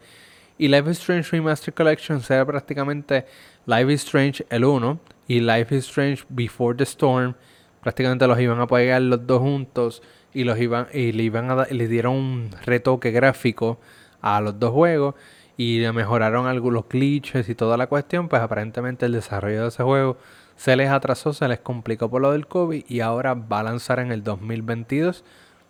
[0.58, 3.28] Y Life is Strange Remastered Collection será prácticamente
[3.68, 7.36] Life is Strange el 1 y Life is Strange Before the Storm.
[7.84, 10.02] Prácticamente los iban a pegar los dos juntos
[10.34, 13.80] y los iban y le iban a le dieron un retoque gráfico
[14.22, 15.16] a los dos juegos
[15.58, 19.84] y le mejoraron algunos glitches y toda la cuestión, pues aparentemente el desarrollo de ese
[19.84, 20.18] juego
[20.56, 24.00] se les atrasó, se les complicó por lo del COVID y ahora va a lanzar
[24.00, 25.24] en el 2022.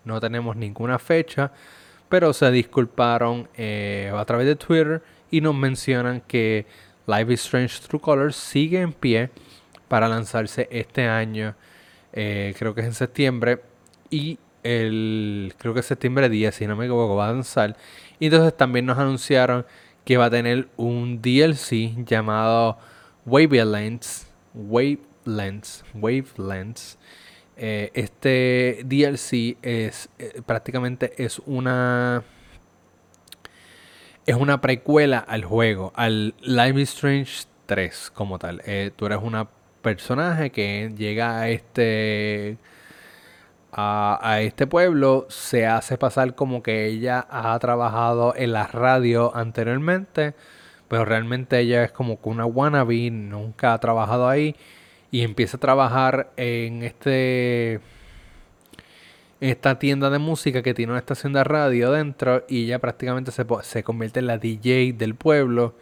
[0.06, 1.52] No tenemos ninguna fecha,
[2.10, 6.65] pero se disculparon eh, a través de Twitter y nos mencionan que
[7.08, 9.30] Live is Strange True Colors sigue en pie
[9.88, 11.56] para lanzarse este año.
[12.13, 13.62] Eh, creo que es en septiembre.
[14.10, 17.78] Y el creo que es septiembre 10, si no me equivoco, va a lanzar.
[18.19, 19.65] Y entonces también nos anunciaron
[20.06, 22.78] que va a tener un DLC llamado
[23.26, 26.97] Wavelengths Wavelengths, Wavelengths.
[27.56, 32.23] Eh, este DLC es eh, prácticamente es una
[34.26, 38.62] es una precuela al juego, al Life is Strange 3 como tal.
[38.65, 39.49] Eh, tú eres una
[39.82, 42.58] personaje que llega a este
[43.74, 50.36] a, este pueblo, se hace pasar como que ella ha trabajado en la radio anteriormente
[50.94, 54.56] pero realmente ella es como que una wannabe, nunca ha trabajado ahí
[55.10, 57.80] y empieza a trabajar en este
[59.40, 63.44] esta tienda de música que tiene una estación de radio dentro y ella prácticamente se,
[63.64, 65.74] se convierte en la DJ del pueblo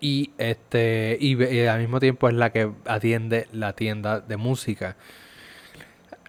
[0.00, 4.96] y este y, al mismo tiempo es la que atiende la tienda de música.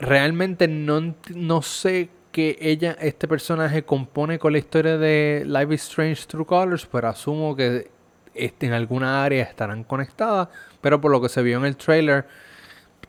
[0.01, 5.83] Realmente no, no sé que ella, este personaje compone con la historia de Life is
[5.83, 7.91] Strange True Colors, pero asumo que
[8.33, 10.47] este, en alguna área estarán conectadas,
[10.81, 12.27] pero por lo que se vio en el trailer,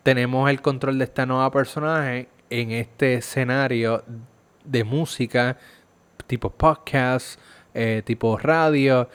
[0.03, 4.05] tenemos el control de esta nueva personaje en este escenario
[4.63, 5.57] de música,
[6.27, 7.41] tipo podcast,
[7.73, 9.09] eh, tipo radio.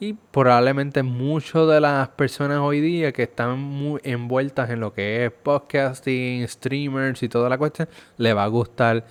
[0.00, 5.24] Y probablemente muchas de las personas hoy día que están muy envueltas en lo que
[5.24, 9.04] es podcasting, streamers y toda la cuestión, le va a gustar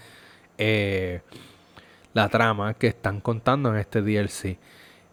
[0.58, 1.20] eh,
[2.14, 4.60] la trama que están contando en este DLC.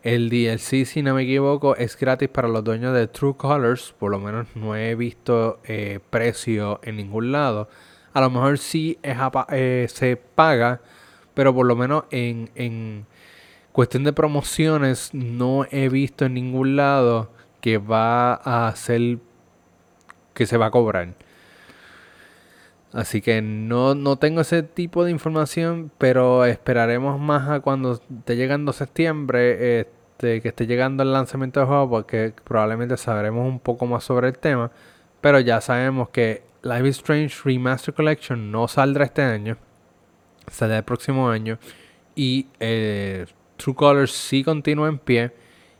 [0.05, 3.97] El DLC, si no me equivoco, es gratis para los dueños de True Colors.
[3.99, 7.69] Por lo menos no he visto eh, precio en ningún lado.
[8.13, 10.81] A lo mejor sí eh, se paga,
[11.35, 13.07] pero por lo menos en, en
[13.75, 19.19] cuestión de promociones no he visto en ningún lado que va a ser
[20.33, 21.15] que se va a cobrar.
[22.93, 28.37] Así que no, no tengo ese tipo de información, pero esperaremos más a cuando esté
[28.37, 33.87] llegando septiembre, este, que esté llegando el lanzamiento del juego, porque probablemente sabremos un poco
[33.87, 34.71] más sobre el tema.
[35.21, 39.57] Pero ya sabemos que Life is Strange Remaster Collection no saldrá este año,
[40.47, 41.59] saldrá el próximo año.
[42.15, 43.27] y eh,
[43.57, 45.33] True Colors sí continúa en pie.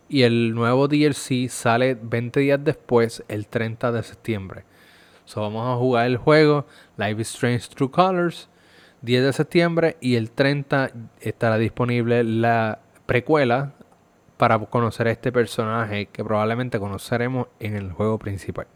[0.09, 4.65] Y el nuevo DLC sale 20 días después, el 30 de septiembre.
[5.25, 6.67] So vamos a jugar el juego
[6.99, 8.49] Live is Strange True Colors
[9.05, 13.73] 10 de septiembre y el 30 estará disponible la precuela
[14.39, 18.67] para conocer a este personaje que probablemente conoceremos en el juego principal.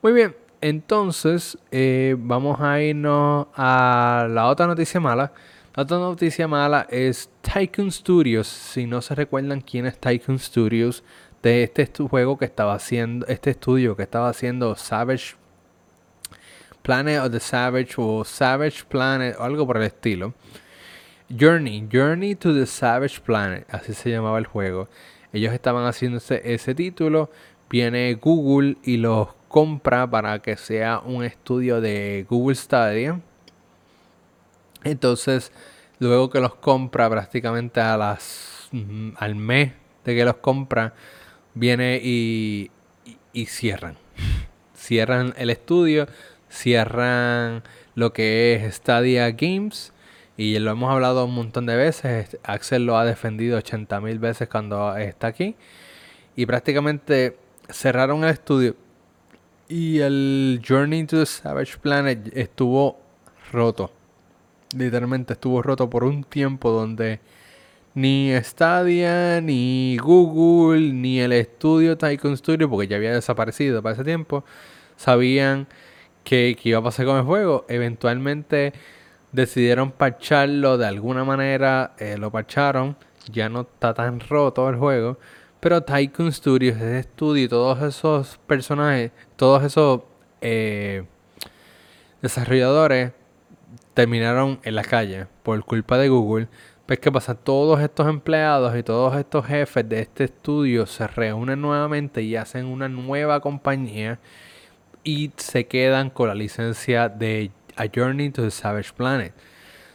[0.00, 5.32] Muy bien, entonces eh, vamos a irnos a la otra noticia mala.
[5.74, 8.46] Otra noticia mala es Tycoon Studios.
[8.46, 11.02] Si no se recuerdan quién es Tycoon Studios,
[11.42, 15.34] de este juego que estaba haciendo, este estudio que estaba haciendo Savage
[16.82, 20.34] Planet of the Savage o Savage Planet o algo por el estilo.
[21.34, 24.90] Journey, Journey to the Savage Planet, así se llamaba el juego.
[25.32, 27.30] Ellos estaban haciendo ese título.
[27.70, 33.22] Viene Google y los compra para que sea un estudio de Google Stadia.
[34.84, 35.52] Entonces,
[35.98, 39.72] luego que los compra prácticamente a las mm, al mes
[40.04, 40.94] de que los compra,
[41.54, 42.70] viene y,
[43.32, 43.96] y cierran.
[44.74, 46.06] cierran el estudio,
[46.48, 47.62] cierran
[47.94, 49.92] lo que es Stadia Games.
[50.36, 52.38] Y lo hemos hablado un montón de veces.
[52.42, 55.56] Axel lo ha defendido 80 mil veces cuando está aquí.
[56.34, 57.36] Y prácticamente
[57.68, 58.74] cerraron el estudio.
[59.68, 62.98] Y el Journey to the Savage Planet estuvo
[63.52, 63.92] roto.
[64.76, 67.20] Literalmente estuvo roto por un tiempo donde
[67.94, 74.04] ni Stadia, ni Google, ni el estudio Tycoon Studio, porque ya había desaparecido para ese
[74.04, 74.44] tiempo,
[74.96, 75.66] sabían
[76.24, 77.66] que, iba a pasar con el juego.
[77.68, 78.72] Eventualmente
[79.32, 82.96] decidieron parcharlo de alguna manera, eh, lo parcharon,
[83.30, 85.18] ya no está tan roto el juego.
[85.60, 90.02] Pero Tycoon Studios, ese estudio y todos esos personajes, todos esos
[90.40, 91.04] eh,
[92.20, 93.12] desarrolladores
[93.94, 96.48] terminaron en la calle por culpa de Google.
[96.86, 101.60] Pues que pasa, todos estos empleados y todos estos jefes de este estudio se reúnen
[101.60, 104.18] nuevamente y hacen una nueva compañía
[105.04, 109.32] y se quedan con la licencia de A Journey to the Savage Planet.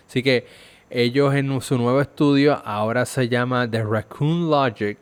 [0.08, 0.48] Así que
[0.90, 4.98] ellos en su nuevo estudio ahora se llama The Raccoon Logic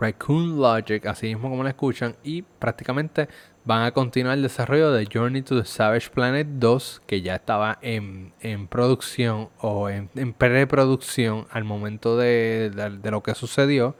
[0.00, 3.28] Raccoon Logic, así mismo como lo escuchan, y prácticamente
[3.64, 7.78] van a continuar el desarrollo de Journey to the Savage Planet 2, que ya estaba
[7.82, 8.32] en,
[8.68, 12.70] producción o en, preproducción al momento de,
[13.02, 13.96] lo que sucedió.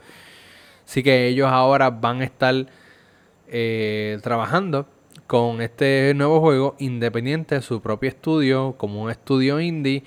[0.85, 2.67] Así que ellos ahora van a estar
[3.49, 4.87] eh, trabajando
[5.27, 10.05] con este nuevo juego independiente de su propio estudio, como un estudio indie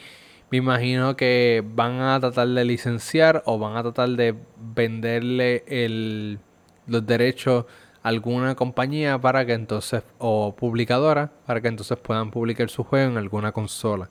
[0.50, 6.40] me imagino que van a tratar de licenciar o van a tratar de venderle el,
[6.86, 7.66] los derechos
[8.04, 13.18] alguna compañía para que entonces, o publicadora, para que entonces puedan publicar su juego en
[13.18, 14.10] alguna consola.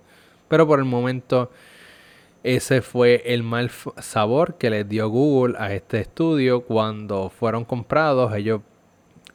[0.48, 1.50] Pero por el momento,
[2.42, 8.34] ese fue el mal sabor que les dio Google a este estudio cuando fueron comprados.
[8.34, 8.60] Ellos,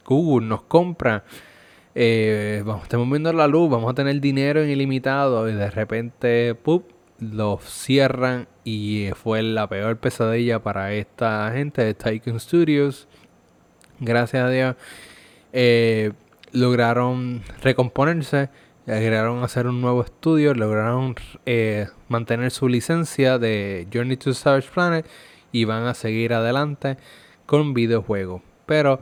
[0.04, 1.24] Google nos compra.
[1.94, 6.84] Eh, vamos, estamos viendo la luz, vamos a tener dinero ilimitado y de repente, ¡pup!
[7.22, 13.08] lo cierran y fue la peor pesadilla para esta gente de Tycoon Studios.
[14.04, 14.74] Gracias a Dios
[15.52, 16.12] eh,
[16.50, 18.50] lograron recomponerse,
[18.84, 21.14] lograron hacer un nuevo estudio, lograron
[21.46, 25.06] eh, mantener su licencia de Journey to Savage Planet
[25.52, 26.96] y van a seguir adelante
[27.46, 28.42] con videojuegos.
[28.66, 29.00] Pero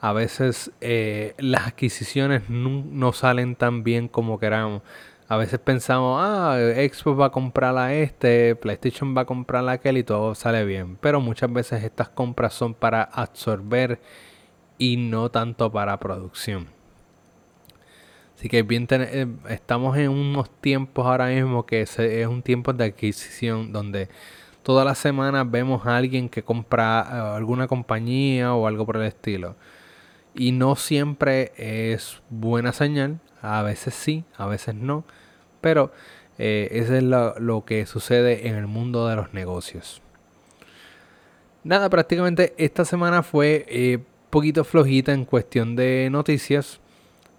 [0.00, 4.82] a veces eh, las adquisiciones no salen tan bien como queramos.
[5.28, 9.72] A veces pensamos, ah, Xbox va a comprar a este, PlayStation va a comprar a
[9.72, 10.96] aquel y todo sale bien.
[11.00, 13.98] Pero muchas veces estas compras son para absorber
[14.78, 16.68] y no tanto para producción.
[18.36, 21.98] Así que bien eh, estamos en unos tiempos ahora mismo que es
[22.28, 24.08] un tiempo de adquisición donde
[24.62, 29.04] todas las semanas vemos a alguien que compra eh, alguna compañía o algo por el
[29.04, 29.56] estilo.
[30.36, 35.04] Y no siempre es buena señal a veces sí, a veces no.
[35.60, 35.92] Pero
[36.38, 40.02] eh, eso es lo, que sucede en el mundo de los negocios.
[41.64, 43.98] Nada, prácticamente esta semana fue eh,
[44.30, 46.80] poquito flojita en cuestión de noticias.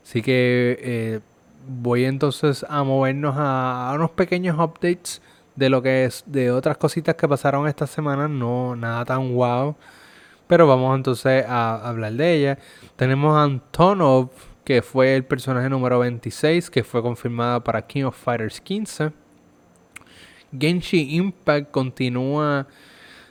[0.03, 1.19] Así que eh,
[1.67, 5.21] voy entonces a movernos a, unos pequeños updates
[5.55, 8.27] de lo que es de otras cositas que pasaron esta semana.
[8.27, 9.75] No nada tan wow.
[10.47, 12.59] Pero vamos entonces a hablar de ella.
[12.95, 14.29] Tenemos a Antonov
[14.67, 19.13] que fue el personaje número 26, que fue confirmada para King of Fighters 15.
[20.51, 22.67] Genshi Impact continúa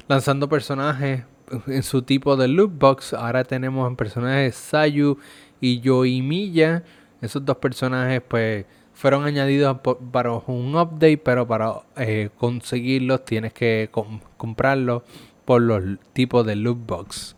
[0.08, 1.24] lanzando personajes
[1.66, 3.12] en su tipo de loot box.
[3.12, 5.18] Ahora tenemos personajes Sayu
[5.60, 6.84] y Yoimiya.
[7.20, 8.64] Esos dos personajes pues
[8.94, 9.78] fueron añadidos
[10.10, 13.90] para un update, pero para eh, conseguirlos tienes que
[14.38, 15.02] comprarlos
[15.46, 15.82] por los
[16.12, 17.36] tipos de loot box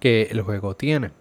[0.00, 1.12] que el juego tiene.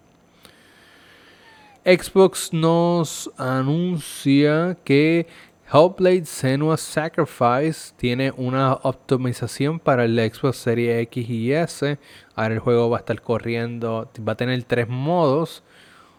[1.86, 5.28] Xbox nos anuncia que
[5.72, 12.00] Hellblade Senua's Sacrifice tiene una optimización para el Xbox Series X y S.
[12.36, 15.64] Ahora el juego va a estar corriendo, va a tener tres modos.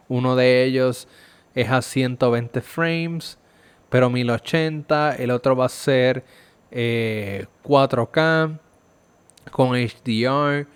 [0.08, 1.08] Uno de ellos
[1.54, 3.38] es a 120 frames,
[3.88, 5.16] pero 1080.
[5.16, 6.24] El otro va a ser
[6.70, 7.46] 4K eh,
[9.50, 10.66] con HDR,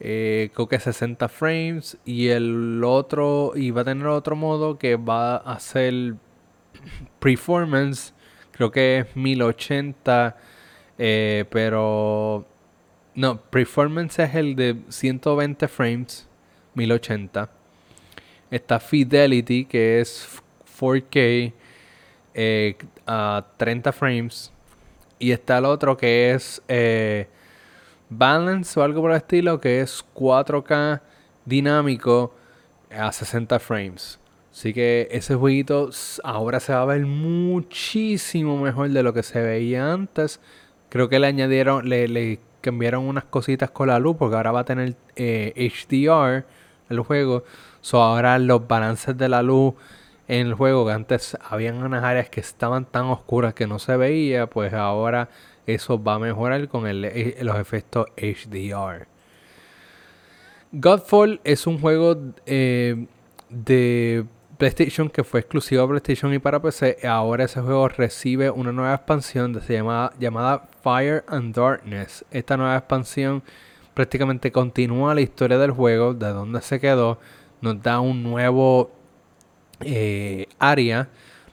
[0.00, 1.98] eh, creo que 60 frames.
[2.04, 6.14] Y el otro, y va a tener otro modo que va a ser
[7.18, 8.14] performance,
[8.52, 10.36] creo que es 1080,
[10.98, 12.46] eh, pero
[13.14, 16.28] no, performance es el de 120 frames,
[16.74, 17.50] 1080.
[18.50, 20.40] Está Fidelity, que es
[20.78, 21.52] 4K
[22.34, 24.52] eh, a 30 frames.
[25.18, 27.28] Y está el otro que es eh,
[28.10, 31.00] Balance o algo por el estilo, que es 4K
[31.44, 32.34] dinámico
[32.90, 34.18] a 60 frames.
[34.52, 35.90] Así que ese jueguito
[36.24, 40.40] ahora se va a ver muchísimo mejor de lo que se veía antes.
[40.88, 44.64] Creo que le añadieron, le, cambiaron unas cositas con la luz porque ahora va a
[44.64, 46.44] tener HDR eh,
[46.88, 47.44] el juego.
[47.80, 49.74] So ahora los balances de la luz
[50.26, 53.96] en el juego, que antes habían unas áreas que estaban tan oscuras que no se
[53.96, 55.28] veía, pues ahora
[55.74, 59.06] eso va a mejorar con eh, los efectos HDR.
[60.72, 62.16] Godfall es un juego
[62.46, 63.06] eh,
[63.48, 64.24] de
[64.56, 66.98] PlayStation que fue exclusivo a PlayStation y para PC.
[67.08, 72.24] Ahora ese juego recibe una nueva expansión se llama, llamada Fire and Darkness.
[72.30, 73.42] Esta nueva expansión
[73.94, 77.18] prácticamente continúa la historia del juego, de donde se quedó.
[77.60, 78.90] Nos da un nuevo
[79.80, 81.08] eh, área,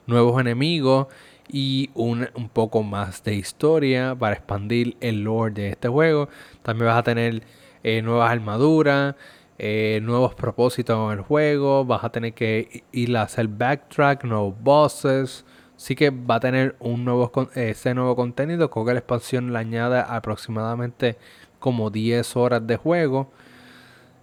[0.06, 1.08] nuevos enemigos
[1.48, 6.28] y un, un, poco más de historia para expandir el lore de este juego.
[6.62, 7.42] También vas a tener
[7.82, 9.14] eh, nuevas armaduras.
[9.60, 14.54] Eh, nuevos propósitos en el juego, vas a tener que ir a hacer backtrack, nuevos
[14.62, 15.44] bosses.
[15.76, 18.70] Sí que va a tener un nuevo, ese nuevo contenido.
[18.70, 21.18] Creo que la expansión le añade aproximadamente
[21.58, 23.30] como 10 horas de juego.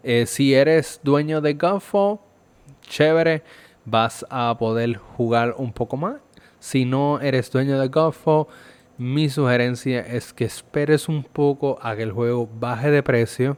[0.04, 2.20] Eh, si eres dueño de Godfall,
[2.82, 3.44] chévere,
[3.86, 6.16] vas a poder jugar un poco más.
[6.66, 8.48] Si no eres dueño de Godfall,
[8.98, 13.58] mi sugerencia es que esperes un poco a que el juego baje de precio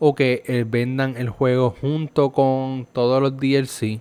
[0.00, 4.00] o que eh, vendan el juego junto con todos los DLC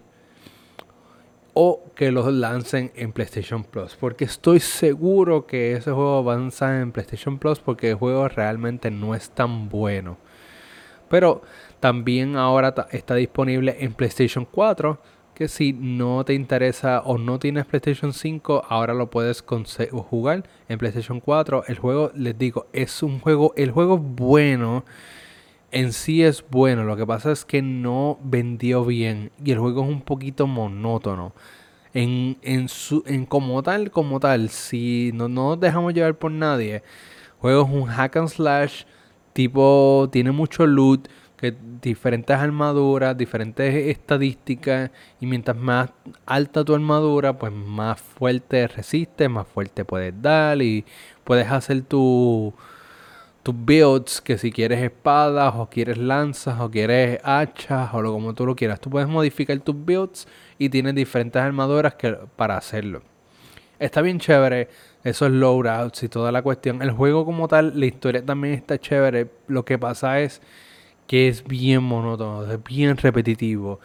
[1.53, 3.95] o que los lancen en PlayStation Plus.
[3.95, 8.27] Porque estoy seguro que ese juego va a lanzar en PlayStation Plus porque el juego
[8.29, 10.17] realmente no es tan bueno.
[11.07, 11.43] Pero
[11.79, 14.99] también ahora está disponible en PlayStation 4.
[15.37, 20.79] Que si no te interesa o no tienes PlayStation 5, ahora lo puedes jugar en
[20.79, 21.65] PlayStation 4.
[21.67, 24.83] El juego, les digo, es un juego, el juego bueno
[25.71, 29.83] en sí es bueno, lo que pasa es que no vendió bien y el juego
[29.83, 31.33] es un poquito monótono.
[31.93, 36.81] En, en, su, en como tal, como tal, si no nos dejamos llevar por nadie,
[37.39, 38.85] juego es un hack and slash,
[39.33, 41.07] tipo, tiene mucho loot,
[41.37, 45.91] que diferentes armaduras, diferentes estadísticas, y mientras más
[46.25, 50.83] alta tu armadura, pues más fuerte resiste, más fuerte puedes dar y
[51.23, 52.53] puedes hacer tu
[53.47, 58.33] tus builds, que si quieres espadas o quieres lanzas o quieres hachas o lo como
[58.33, 60.27] tú lo quieras, tú puedes modificar tus builds
[60.57, 63.03] y tienes diferentes armaduras que, para hacerlo.
[63.79, 64.67] Está bien chévere
[65.01, 66.81] esos loadouts y toda la cuestión.
[66.81, 69.29] El juego como tal, la historia también está chévere.
[69.47, 70.41] Lo que pasa es
[71.07, 73.79] que es bien monótono, es bien repetitivo.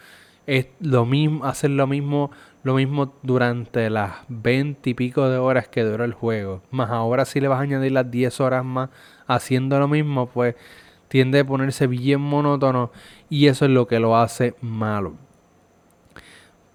[0.45, 2.31] Es lo mismo, hacer lo mismo,
[2.63, 6.61] lo mismo durante las 20 y pico de horas que dura el juego.
[6.69, 8.89] Más ahora si le vas a añadir las 10 horas más
[9.25, 10.55] haciendo lo mismo, pues
[11.07, 12.91] tiende a ponerse bien monótono
[13.29, 15.15] y eso es lo que lo hace malo.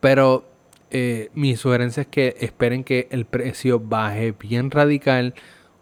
[0.01, 0.49] Pero
[0.91, 5.35] eh, mi sugerencia es que esperen que el precio baje bien radical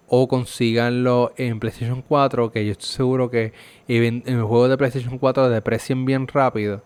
[0.08, 3.52] o consiganlo en PlayStation 4, que yo estoy seguro que
[3.88, 6.82] en el juego de PlayStation 4 deprecien bien rápido.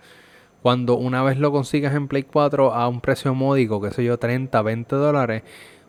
[0.62, 4.18] Cuando una vez lo consigas en Play 4 a un precio módico, que sé yo,
[4.18, 5.42] 30, 20 dólares,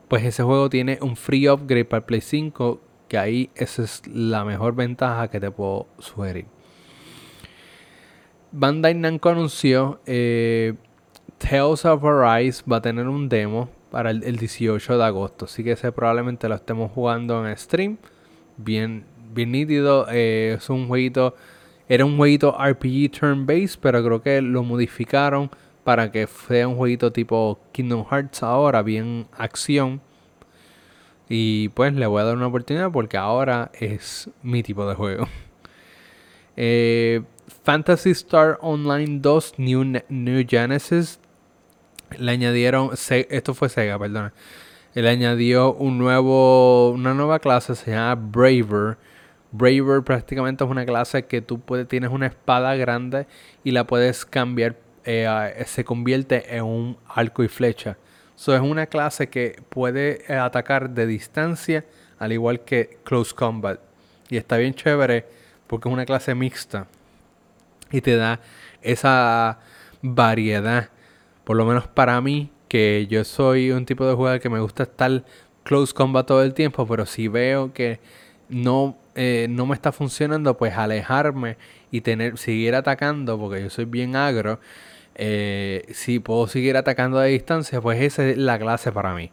[0.07, 2.79] pues ese juego tiene un free upgrade para el Play 5
[3.11, 6.45] que ahí esa es la mejor ventaja que te puedo sugerir.
[8.53, 10.75] Bandai Namco anunció eh,
[11.37, 15.45] Tales of Arise va a tener un demo para el, 18 de agosto.
[15.45, 17.97] Así que ese probablemente lo estemos jugando en stream.
[18.57, 20.07] Bien, bien nítido.
[20.09, 21.35] Eh, es un jueguito.
[21.87, 25.51] Era un jueguito RPG turn based, pero creo que lo modificaron
[25.83, 30.01] para que sea un jueguito tipo Kingdom Hearts ahora, bien acción.
[31.27, 35.27] Y pues le voy a dar una oportunidad porque ahora es mi tipo de juego.
[36.57, 37.21] Eh,
[37.63, 41.20] Fantasy Star Online 2 New, New Genesis
[42.17, 44.33] le añadieron, esto fue Sega, perdona.
[44.93, 48.97] Le añadió un nuevo, una nueva clase, se llama Braver.
[49.51, 53.25] Braver prácticamente es una clase que tú tienes una espada grande
[53.63, 57.97] y la puedes cambiar, eh, se convierte en un arco y flecha.
[58.35, 61.85] Eso es una clase que puede eh, atacar de distancia,
[62.19, 63.79] al igual que Close Combat.
[64.29, 65.25] Y está bien chévere
[65.67, 66.87] porque es una clase mixta
[67.91, 68.39] y te da
[68.81, 69.59] esa
[70.01, 70.89] variedad.
[71.43, 74.83] Por lo menos para mí, que yo soy un tipo de jugador que me gusta
[74.83, 75.23] estar
[75.63, 77.99] close combat todo el tiempo, pero si veo que
[78.49, 81.57] no, eh, no me está funcionando, pues alejarme
[81.91, 84.59] y tener, seguir atacando, porque yo soy bien agro.
[85.15, 89.31] Eh, si puedo seguir atacando a distancia, pues esa es la clase para mí.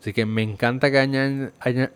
[0.00, 0.98] Así que me encanta que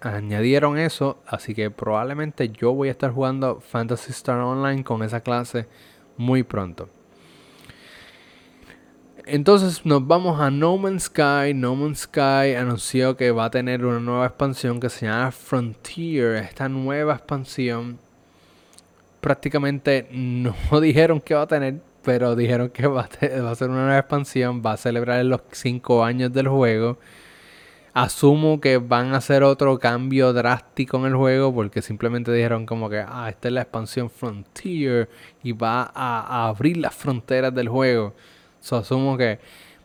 [0.02, 1.22] añadieron eso.
[1.26, 5.66] Así que probablemente yo voy a estar jugando Fantasy Star Online con esa clase
[6.18, 6.90] muy pronto.
[9.26, 11.54] Entonces nos vamos a No Man's Sky.
[11.54, 16.36] No Man's Sky anunció que va a tener una nueva expansión que se llama Frontier.
[16.36, 17.98] Esta nueva expansión
[19.22, 23.98] prácticamente no dijeron que va a tener, pero dijeron que va a, ser una nueva
[23.98, 24.62] expansión.
[24.64, 26.98] Va a celebrar los 5 años del juego.
[27.94, 32.90] Asumo que van a hacer otro cambio drástico en el juego porque simplemente dijeron como
[32.90, 35.08] que, ah, esta es la expansión Frontier
[35.42, 38.14] y va a, abrir las fronteras del juego.
[38.64, 39.40] So, asumo que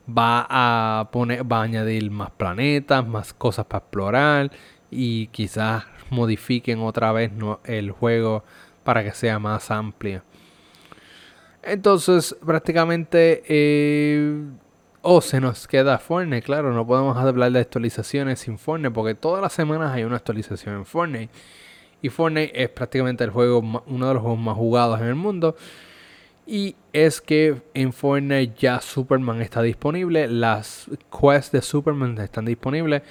[0.07, 4.51] va a poner, va a añadir más planetas, más cosas para explorar
[4.89, 7.29] y quizás modifiquen otra vez
[7.65, 8.45] el juego
[8.85, 10.21] para que sea más amplio.
[11.61, 14.45] Entonces, prácticamente eh,
[15.01, 19.41] o se nos queda Fortnite, claro, no podemos hablar de actualizaciones sin Fortnite porque todas
[19.41, 21.29] las semanas hay una actualización en Fortnite.
[22.01, 25.57] Y Fortnite es prácticamente el juego, uno de los juegos más jugados en el mundo.
[26.51, 33.03] Y es que en Fortnite ya Superman está disponible, las quests de Superman están disponibles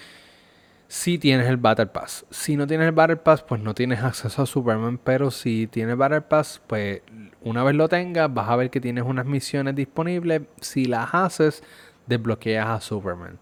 [0.89, 2.27] si tienes el Battle Pass.
[2.31, 5.97] Si no tienes el Battle Pass, pues no tienes acceso a Superman, pero si tienes
[5.97, 7.03] Battle Pass, pues
[7.43, 10.43] una vez lo tengas, vas a ver que tienes unas misiones disponibles.
[10.61, 11.63] Si las haces,
[12.09, 13.39] desbloqueas a Superman.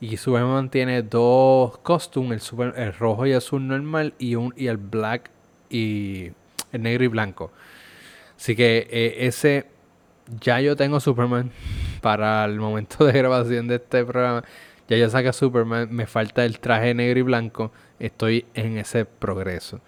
[0.00, 5.30] Y Superman tiene dos costumes, el, rojo y azul normal y, un, y el black
[5.68, 6.30] y
[6.72, 7.52] el negro y blanco.
[8.36, 9.66] Así que eh, ese
[10.40, 11.50] ya yo tengo Superman
[12.00, 14.44] para el momento de grabación de este programa.
[14.88, 17.72] Ya yo saca Superman, me falta el traje negro y blanco.
[17.98, 19.80] Estoy en ese progreso.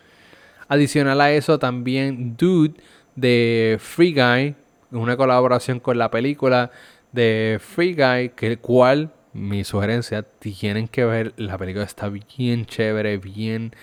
[0.68, 2.74] Adicional a eso, también Dude
[3.14, 4.54] de Free Guy,
[4.90, 6.70] una colaboración con la película
[7.12, 12.66] de Free Guy, que el cual, mi sugerencia, tienen que ver, la película está bien
[12.66, 13.74] chévere, bien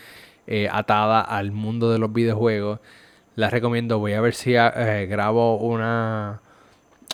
[0.47, 2.80] eh, atada al mundo de los videojuegos.
[3.36, 6.41] La recomiendo, voy a ver si eh, grabo una,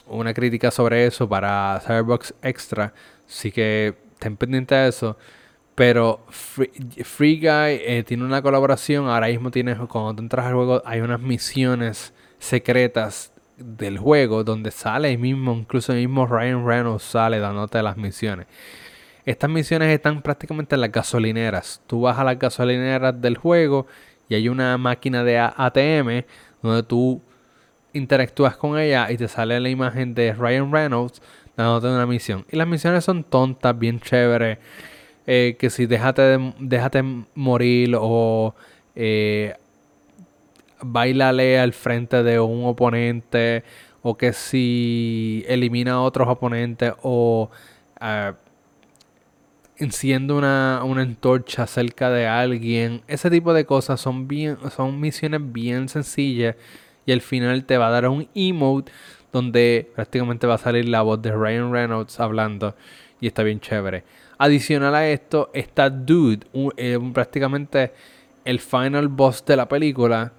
[0.07, 2.93] una crítica sobre eso para Cyberbox Extra.
[3.27, 5.17] Así que estén pendientes de eso.
[5.75, 9.07] Pero Free, Guy eh, tiene una colaboración.
[9.07, 15.11] Ahora mismo tienes, cuando entras al juego, hay unas misiones secretas del juego donde sale
[15.11, 18.47] el mismo, incluso el mismo Ryan Reynolds sale dándote las misiones.
[19.25, 21.81] Estas misiones están prácticamente en las gasolineras.
[21.87, 23.87] Tú vas a las gasolineras del juego
[24.29, 26.23] y hay una máquina de ATM
[26.61, 27.21] donde tú
[27.91, 31.21] interactúas con ella y te sale la imagen de Ryan Reynolds
[31.57, 32.45] dándote una misión.
[32.51, 34.59] Y las misiones son tontas, bien chéveres.
[35.27, 37.03] Eh, que si déjate, déjate
[37.35, 38.55] morir o
[38.95, 39.55] eh,
[40.81, 43.63] bailale al frente de un oponente
[44.01, 47.49] o que si elimina a otros oponentes o
[48.01, 48.33] uh,
[49.79, 53.01] enciende una, una, antorcha cerca de alguien.
[53.07, 56.55] Ese tipo de cosas son, bien, son misiones bien sencillas
[57.05, 58.91] y al final te va a dar un emote
[59.31, 62.75] donde prácticamente va a salir la voz de Ryan Reynolds hablando
[63.21, 64.03] y está bien chévere.
[64.37, 67.93] Adicional a esto está Dude, eh, prácticamente
[68.45, 70.33] el final boss de la película.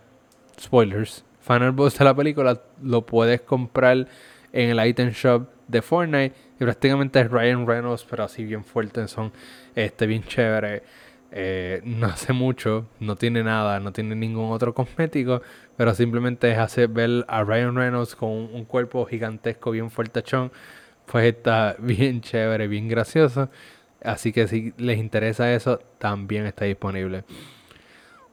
[0.61, 1.25] Spoilers.
[1.41, 4.07] Final boss de la película lo puedes comprar
[4.53, 9.09] en el item shop de Fortnite y prácticamente es Ryan Reynolds, pero así bien fuerte,
[9.09, 9.33] son
[9.75, 10.83] este bien chévere.
[11.33, 15.43] Eh, no hace mucho, no tiene nada, no tiene ningún otro cosmético,
[15.77, 20.53] pero simplemente es hacer ver a Ryan Reynolds con un, cuerpo gigantesco, bien fuertechón,
[21.07, 23.49] pues está bien chévere, bien gracioso.
[24.03, 27.25] Así que si les interesa eso, también está disponible.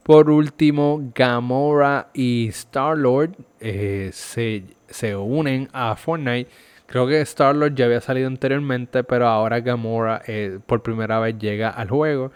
[0.02, 6.50] Por último, Gamora y Star-Lord eh, se, unen a Fortnite
[6.88, 11.68] Creo que Star-Lord ya había salido anteriormente, pero ahora Gamora eh, por primera vez llega
[11.68, 12.32] al juego.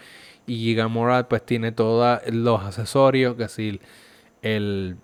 [0.46, 3.80] Y Gamora pues tiene todos los accesorios, que si
[4.42, 4.98] el,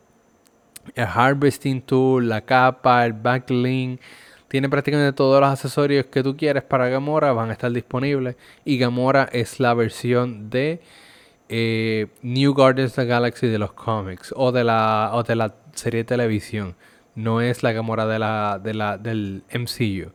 [0.96, 4.02] Harvesting Tool, la capa, el backlink.
[4.48, 8.36] Tiene prácticamente todos los accesorios que tú quieres para Gamora, van a estar disponibles.
[8.66, 10.82] Y Gamora es la versión de
[11.48, 15.54] eh, New Guardians of the Galaxy de los cómics o de la, o de la
[15.72, 16.76] serie de televisión
[17.18, 20.12] no es la Gamora de la, de del MCU.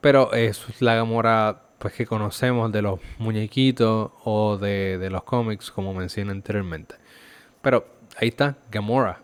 [0.00, 5.94] Pero es la Gamora pues, que conocemos de los muñequitos o de, los cómics, como
[5.94, 6.96] mencioné anteriormente.
[7.62, 7.86] Pero
[8.20, 9.20] ahí está, Gamora.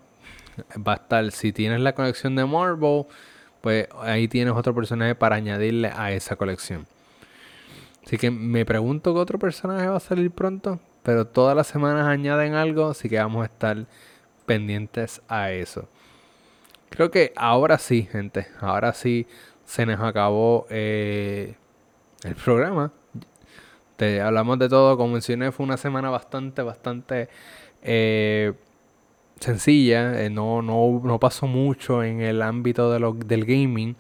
[0.77, 3.07] Va a estar, si tienes la colección de Marvel,
[3.61, 6.87] pues ahí tienes otro personaje para añadirle a esa colección.
[8.07, 10.79] Así que me pregunto qué otro personaje va a salir pronto.
[11.03, 13.85] Pero todas las semanas añaden algo, así que vamos a estar
[14.47, 15.89] pendientes a eso.
[16.91, 18.49] Creo que ahora sí, gente.
[18.61, 19.27] Ahora sí
[19.65, 21.55] se nos acabó eh,
[22.25, 22.93] el programa.
[23.97, 24.97] Te, hablamos de todo.
[24.97, 27.29] Como mencioné, fue una semana bastante, bastante
[27.83, 28.55] eh,
[29.39, 30.23] sencilla.
[30.23, 33.97] Eh, no, no, no pasó mucho en el ámbito de lo, del gaming.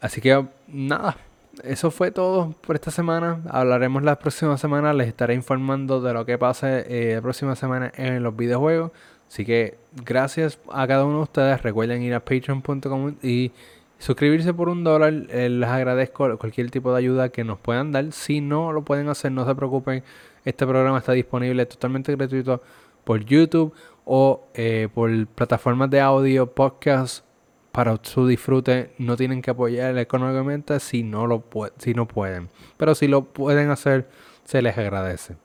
[0.00, 1.18] Así que nada,
[1.62, 3.40] eso fue todo por esta semana.
[3.48, 4.92] Hablaremos la próxima semana.
[4.92, 8.90] Les estaré informando de lo que pase la próxima semana en los videojuegos.
[9.30, 11.62] Así que gracias a cada uno de ustedes.
[11.62, 13.52] Recuerden ir a patreon.com y
[13.96, 15.12] suscribirse por un dólar.
[15.28, 18.10] Eh, les agradezco cualquier tipo de ayuda que nos puedan dar.
[18.10, 20.02] Si no lo pueden hacer, no se preocupen.
[20.44, 22.60] Este programa está disponible totalmente gratuito
[23.04, 23.72] por YouTube
[24.04, 27.24] o eh, por plataformas de audio, podcast
[27.70, 28.94] para su disfrute.
[28.98, 31.44] No tienen que apoyar económicamente si no, lo
[31.78, 32.48] si no pueden.
[32.76, 34.08] Pero si lo pueden hacer,
[34.42, 35.36] se les agradece.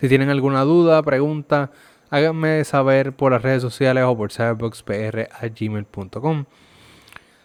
[0.00, 1.70] Si tienen alguna duda, pregunta,
[2.10, 6.44] háganme saber por las redes sociales o por cyberboxpr.gmail.com.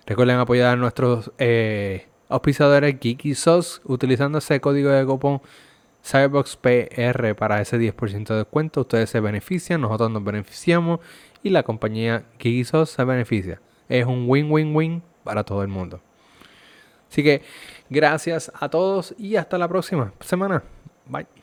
[0.05, 3.34] Recuerden apoyar a nuestros eh, auspiciadores Geeky
[3.86, 5.41] utilizando ese código de cupón
[6.03, 8.82] CyberboxPR para ese 10% de descuento.
[8.82, 10.99] Ustedes se benefician, nosotros nos beneficiamos
[11.41, 13.59] y la compañía Geeky se beneficia.
[13.89, 16.01] Es un win-win-win para todo el mundo.
[17.09, 17.41] Así que
[17.89, 20.61] gracias a todos y hasta la próxima semana.
[21.07, 21.35] Bye.